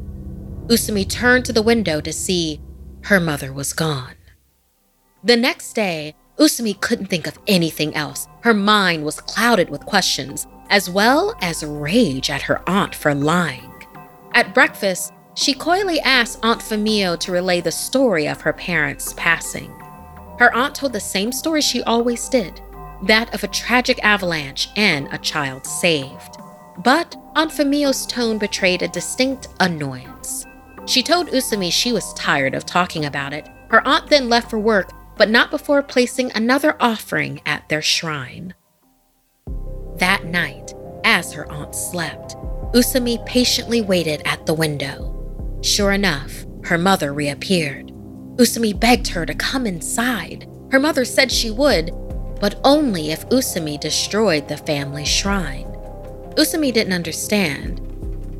Usami 0.66 1.08
turned 1.08 1.44
to 1.44 1.52
the 1.52 1.62
window 1.62 2.00
to 2.00 2.12
see 2.12 2.60
her 3.02 3.20
mother 3.20 3.52
was 3.52 3.72
gone. 3.72 4.14
The 5.22 5.36
next 5.36 5.74
day, 5.74 6.14
Usami 6.38 6.80
couldn't 6.80 7.06
think 7.06 7.26
of 7.26 7.38
anything 7.46 7.94
else. 7.94 8.26
Her 8.40 8.54
mind 8.54 9.04
was 9.04 9.20
clouded 9.20 9.68
with 9.68 9.84
questions, 9.84 10.46
as 10.70 10.88
well 10.88 11.34
as 11.42 11.62
rage 11.62 12.30
at 12.30 12.42
her 12.42 12.66
aunt 12.68 12.94
for 12.94 13.14
lying. 13.14 13.70
At 14.32 14.54
breakfast, 14.54 15.12
she 15.34 15.54
coyly 15.54 16.00
asked 16.00 16.38
Aunt 16.42 16.60
Famio 16.60 17.18
to 17.20 17.32
relay 17.32 17.60
the 17.60 17.72
story 17.72 18.26
of 18.26 18.40
her 18.40 18.52
parents' 18.52 19.14
passing. 19.16 19.70
Her 20.38 20.54
aunt 20.54 20.74
told 20.74 20.92
the 20.92 21.00
same 21.00 21.32
story 21.32 21.60
she 21.60 21.82
always 21.82 22.28
did 22.28 22.60
that 23.02 23.32
of 23.34 23.42
a 23.44 23.48
tragic 23.48 24.02
avalanche 24.04 24.68
and 24.76 25.08
a 25.12 25.18
child 25.18 25.66
saved. 25.66 26.36
But 26.78 27.16
Aunt 27.34 27.50
Famio's 27.50 28.06
tone 28.06 28.38
betrayed 28.38 28.82
a 28.82 28.88
distinct 28.88 29.48
annoyance. 29.60 30.46
She 30.86 31.02
told 31.02 31.28
Usami 31.28 31.72
she 31.72 31.92
was 31.92 32.12
tired 32.14 32.54
of 32.54 32.66
talking 32.66 33.04
about 33.04 33.32
it. 33.32 33.48
Her 33.70 33.86
aunt 33.86 34.08
then 34.08 34.28
left 34.28 34.50
for 34.50 34.58
work, 34.58 34.90
but 35.16 35.30
not 35.30 35.50
before 35.50 35.82
placing 35.82 36.32
another 36.32 36.76
offering 36.80 37.40
at 37.46 37.68
their 37.68 37.82
shrine. 37.82 38.54
That 39.96 40.24
night, 40.24 40.74
as 41.04 41.32
her 41.32 41.50
aunt 41.50 41.74
slept, 41.74 42.36
Usami 42.72 43.24
patiently 43.26 43.82
waited 43.82 44.22
at 44.24 44.46
the 44.46 44.54
window. 44.54 45.09
Sure 45.62 45.92
enough, 45.92 46.46
her 46.64 46.78
mother 46.78 47.12
reappeared. 47.12 47.88
Usumi 48.36 48.78
begged 48.78 49.08
her 49.08 49.26
to 49.26 49.34
come 49.34 49.66
inside. 49.66 50.48
Her 50.70 50.80
mother 50.80 51.04
said 51.04 51.30
she 51.30 51.50
would, 51.50 51.90
but 52.40 52.58
only 52.64 53.10
if 53.10 53.28
Usumi 53.28 53.78
destroyed 53.78 54.48
the 54.48 54.56
family 54.56 55.04
shrine. 55.04 55.66
Usumi 56.36 56.72
didn't 56.72 56.94
understand. 56.94 57.78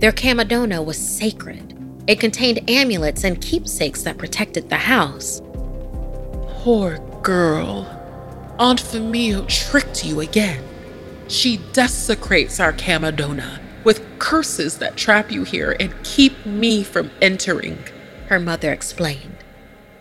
Their 0.01 0.13
kamidana 0.13 0.83
was 0.83 0.97
sacred. 0.97 1.77
It 2.07 2.19
contained 2.19 2.69
amulets 2.71 3.25
and 3.25 3.41
keepsakes 3.41 4.03
that 4.03 4.17
protected 4.17 4.71
the 4.71 4.77
house. 4.77 5.43
Poor 6.63 6.99
girl. 7.23 7.97
Aunt 8.59 8.83
Famio 8.83 9.47
tricked 9.47 10.05
you 10.05 10.21
again. 10.21 10.63
She 11.29 11.59
desecrates 11.73 12.59
our 12.59 12.73
kamidana 12.73 13.61
with 13.85 14.03
curses 14.19 14.79
that 14.79 14.97
trap 14.97 15.31
you 15.31 15.45
here 15.45 15.77
and 15.81 15.95
keep 16.05 16.45
me 16.47 16.83
from 16.83 17.11
entering, 17.21 17.79
her 18.29 18.39
mother 18.39 18.73
explained. 18.73 19.37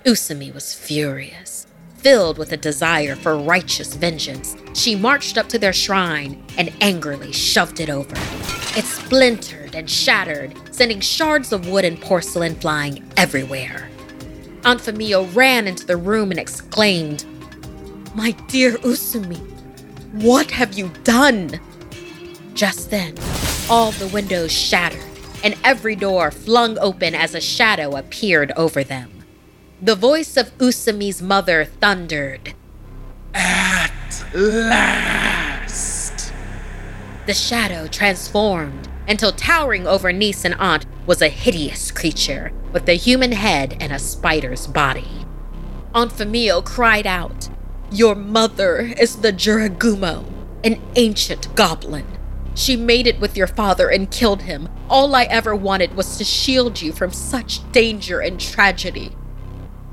Usumi 0.05 0.53
was 0.53 0.73
furious. 0.73 1.67
Filled 1.97 2.37
with 2.37 2.53
a 2.53 2.57
desire 2.57 3.15
for 3.15 3.37
righteous 3.37 3.95
vengeance, 3.95 4.55
she 4.73 4.95
marched 4.95 5.37
up 5.37 5.49
to 5.49 5.59
their 5.59 5.73
shrine 5.73 6.41
and 6.57 6.71
angrily 6.79 7.33
shoved 7.33 7.81
it 7.81 7.89
over. 7.89 8.15
It 8.77 8.85
splintered 8.85 9.75
and 9.75 9.89
shattered, 9.89 10.53
sending 10.71 11.01
shards 11.01 11.51
of 11.51 11.67
wood 11.67 11.83
and 11.83 11.99
porcelain 11.99 12.55
flying 12.55 13.03
everywhere. 13.17 13.89
Aunt 14.63 14.79
Famio 14.79 15.33
ran 15.35 15.67
into 15.67 15.85
the 15.85 15.97
room 15.97 16.31
and 16.31 16.39
exclaimed, 16.39 17.25
My 18.15 18.31
dear 18.47 18.77
Usumi, 18.77 19.39
what 20.13 20.49
have 20.51 20.77
you 20.77 20.89
done? 21.03 21.59
Just 22.53 22.89
then, 22.91 23.15
all 23.69 23.91
the 23.91 24.07
windows 24.07 24.51
shattered 24.51 25.03
and 25.43 25.55
every 25.63 25.95
door 25.95 26.31
flung 26.31 26.77
open 26.79 27.13
as 27.13 27.35
a 27.35 27.41
shadow 27.41 27.95
appeared 27.95 28.51
over 28.55 28.83
them. 28.83 29.23
The 29.81 29.95
voice 29.95 30.35
of 30.35 30.51
Usumi's 30.59 31.21
mother 31.21 31.65
thundered. 31.65 32.53
At 33.33 34.25
last! 34.33 36.33
The 37.25 37.33
shadow 37.33 37.87
transformed 37.87 38.89
until 39.07 39.31
towering 39.31 39.87
over 39.87 40.11
niece 40.11 40.43
and 40.43 40.55
aunt 40.55 40.85
was 41.05 41.21
a 41.21 41.29
hideous 41.29 41.91
creature 41.91 42.51
with 42.73 42.87
a 42.89 42.93
human 42.93 43.31
head 43.31 43.77
and 43.79 43.93
a 43.93 43.99
spider's 43.99 44.67
body. 44.67 45.25
Aunt 45.93 46.11
Famio 46.11 46.63
cried 46.63 47.07
out, 47.07 47.49
Your 47.91 48.15
mother 48.15 48.93
is 48.99 49.17
the 49.17 49.31
Jorogumo, 49.31 50.25
an 50.63 50.81
ancient 50.95 51.55
goblin. 51.55 52.18
She 52.59 52.75
made 52.75 53.07
it 53.07 53.21
with 53.21 53.37
your 53.37 53.47
father 53.47 53.87
and 53.87 54.11
killed 54.11 54.41
him. 54.41 54.67
All 54.89 55.15
I 55.15 55.23
ever 55.23 55.55
wanted 55.55 55.95
was 55.95 56.17
to 56.17 56.25
shield 56.25 56.81
you 56.81 56.91
from 56.91 57.13
such 57.13 57.61
danger 57.71 58.19
and 58.19 58.37
tragedy. 58.37 59.15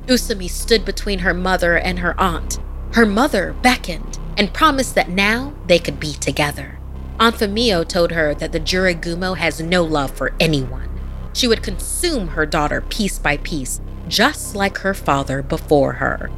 Usumi 0.07 0.51
stood 0.51 0.85
between 0.85 1.21
her 1.21 1.33
mother 1.33 1.79
and 1.79 2.01
her 2.01 2.21
aunt. 2.21 2.59
Her 2.95 3.07
mother 3.07 3.55
beckoned 3.63 4.19
and 4.37 4.53
promised 4.53 4.97
that 4.97 5.09
now 5.09 5.55
they 5.69 5.79
could 5.79 6.01
be 6.01 6.15
together. 6.15 6.81
Aunt 7.21 7.37
Famio 7.37 7.87
told 7.87 8.11
her 8.11 8.35
that 8.35 8.51
the 8.51 8.59
Jorogumo 8.59 9.37
has 9.37 9.61
no 9.61 9.85
love 9.85 10.11
for 10.11 10.35
anyone. 10.41 10.91
She 11.35 11.47
would 11.47 11.63
consume 11.63 12.27
her 12.29 12.47
daughter 12.47 12.81
piece 12.81 13.21
by 13.21 13.37
piece, 13.37 13.81
just 14.09 14.57
like 14.57 14.79
her 14.79 14.93
father 14.93 15.41
before 15.41 15.93
her. 15.93 16.33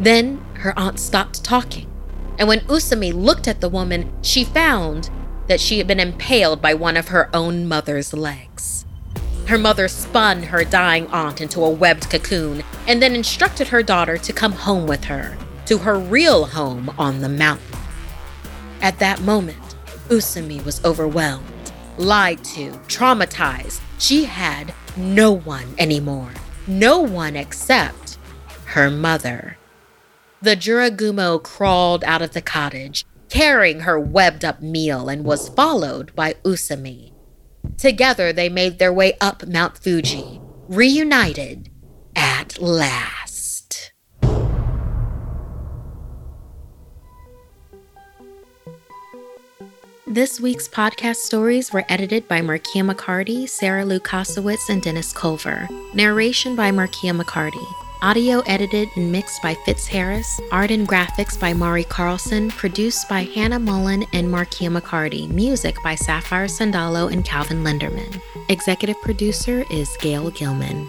Then 0.00 0.42
her 0.60 0.72
aunt 0.78 0.98
stopped 0.98 1.44
talking, 1.44 1.92
and 2.38 2.48
when 2.48 2.60
Usumi 2.60 3.12
looked 3.12 3.46
at 3.46 3.60
the 3.60 3.68
woman, 3.68 4.10
she 4.22 4.44
found 4.44 5.10
that 5.48 5.60
she 5.60 5.78
had 5.78 5.86
been 5.86 6.00
impaled 6.00 6.62
by 6.62 6.74
one 6.74 6.96
of 6.96 7.08
her 7.08 7.28
own 7.34 7.66
mother's 7.66 8.12
legs. 8.12 8.84
Her 9.46 9.58
mother 9.58 9.88
spun 9.88 10.44
her 10.44 10.62
dying 10.62 11.06
aunt 11.08 11.40
into 11.40 11.64
a 11.64 11.70
webbed 11.70 12.10
cocoon 12.10 12.62
and 12.86 13.02
then 13.02 13.14
instructed 13.14 13.68
her 13.68 13.82
daughter 13.82 14.18
to 14.18 14.32
come 14.32 14.52
home 14.52 14.86
with 14.86 15.04
her 15.04 15.36
to 15.66 15.78
her 15.78 15.98
real 15.98 16.46
home 16.46 16.90
on 16.98 17.20
the 17.20 17.28
mountain. 17.28 17.78
At 18.80 18.98
that 19.00 19.20
moment, 19.20 19.76
Usumi 20.08 20.64
was 20.64 20.82
overwhelmed, 20.84 21.72
lied 21.96 22.42
to, 22.44 22.72
traumatized. 22.88 23.80
She 23.98 24.24
had 24.24 24.72
no 24.96 25.32
one 25.32 25.74
anymore. 25.78 26.32
No 26.66 27.00
one 27.00 27.36
except 27.36 28.18
her 28.66 28.90
mother. 28.90 29.58
The 30.40 30.56
Jorogumo 30.56 31.42
crawled 31.42 32.04
out 32.04 32.22
of 32.22 32.32
the 32.32 32.42
cottage, 32.42 33.04
carrying 33.28 33.80
her 33.80 33.98
webbed 33.98 34.44
up 34.44 34.60
meal, 34.62 35.08
and 35.08 35.24
was 35.24 35.48
followed 35.48 36.14
by 36.14 36.34
Usami. 36.44 37.12
Together, 37.76 38.32
they 38.32 38.48
made 38.48 38.78
their 38.78 38.92
way 38.92 39.14
up 39.20 39.46
Mount 39.46 39.78
Fuji, 39.78 40.40
reunited 40.68 41.70
at 42.16 42.60
last. 42.60 43.92
This 50.10 50.40
week's 50.40 50.66
podcast 50.66 51.16
stories 51.16 51.70
were 51.70 51.84
edited 51.90 52.26
by 52.28 52.40
Markia 52.40 52.90
McCarty, 52.90 53.46
Sarah 53.46 53.84
Lukasiewicz, 53.84 54.70
and 54.70 54.82
Dennis 54.82 55.12
Culver. 55.12 55.68
Narration 55.92 56.56
by 56.56 56.70
Markia 56.70 57.14
McCarty. 57.14 57.87
Audio 58.00 58.42
edited 58.46 58.88
and 58.94 59.10
mixed 59.10 59.42
by 59.42 59.54
Fitz 59.54 59.88
Harris. 59.88 60.40
Art 60.52 60.70
and 60.70 60.86
graphics 60.86 61.38
by 61.38 61.52
Mari 61.52 61.82
Carlson. 61.82 62.48
Produced 62.48 63.08
by 63.08 63.24
Hannah 63.24 63.58
Mullen 63.58 64.04
and 64.12 64.28
Markia 64.28 64.70
McCarty. 64.70 65.28
Music 65.28 65.82
by 65.82 65.96
Sapphire 65.96 66.46
Sandalo 66.46 67.12
and 67.12 67.24
Calvin 67.24 67.64
Linderman. 67.64 68.20
Executive 68.50 69.00
producer 69.02 69.64
is 69.68 69.96
Gail 70.00 70.30
Gilman. 70.30 70.88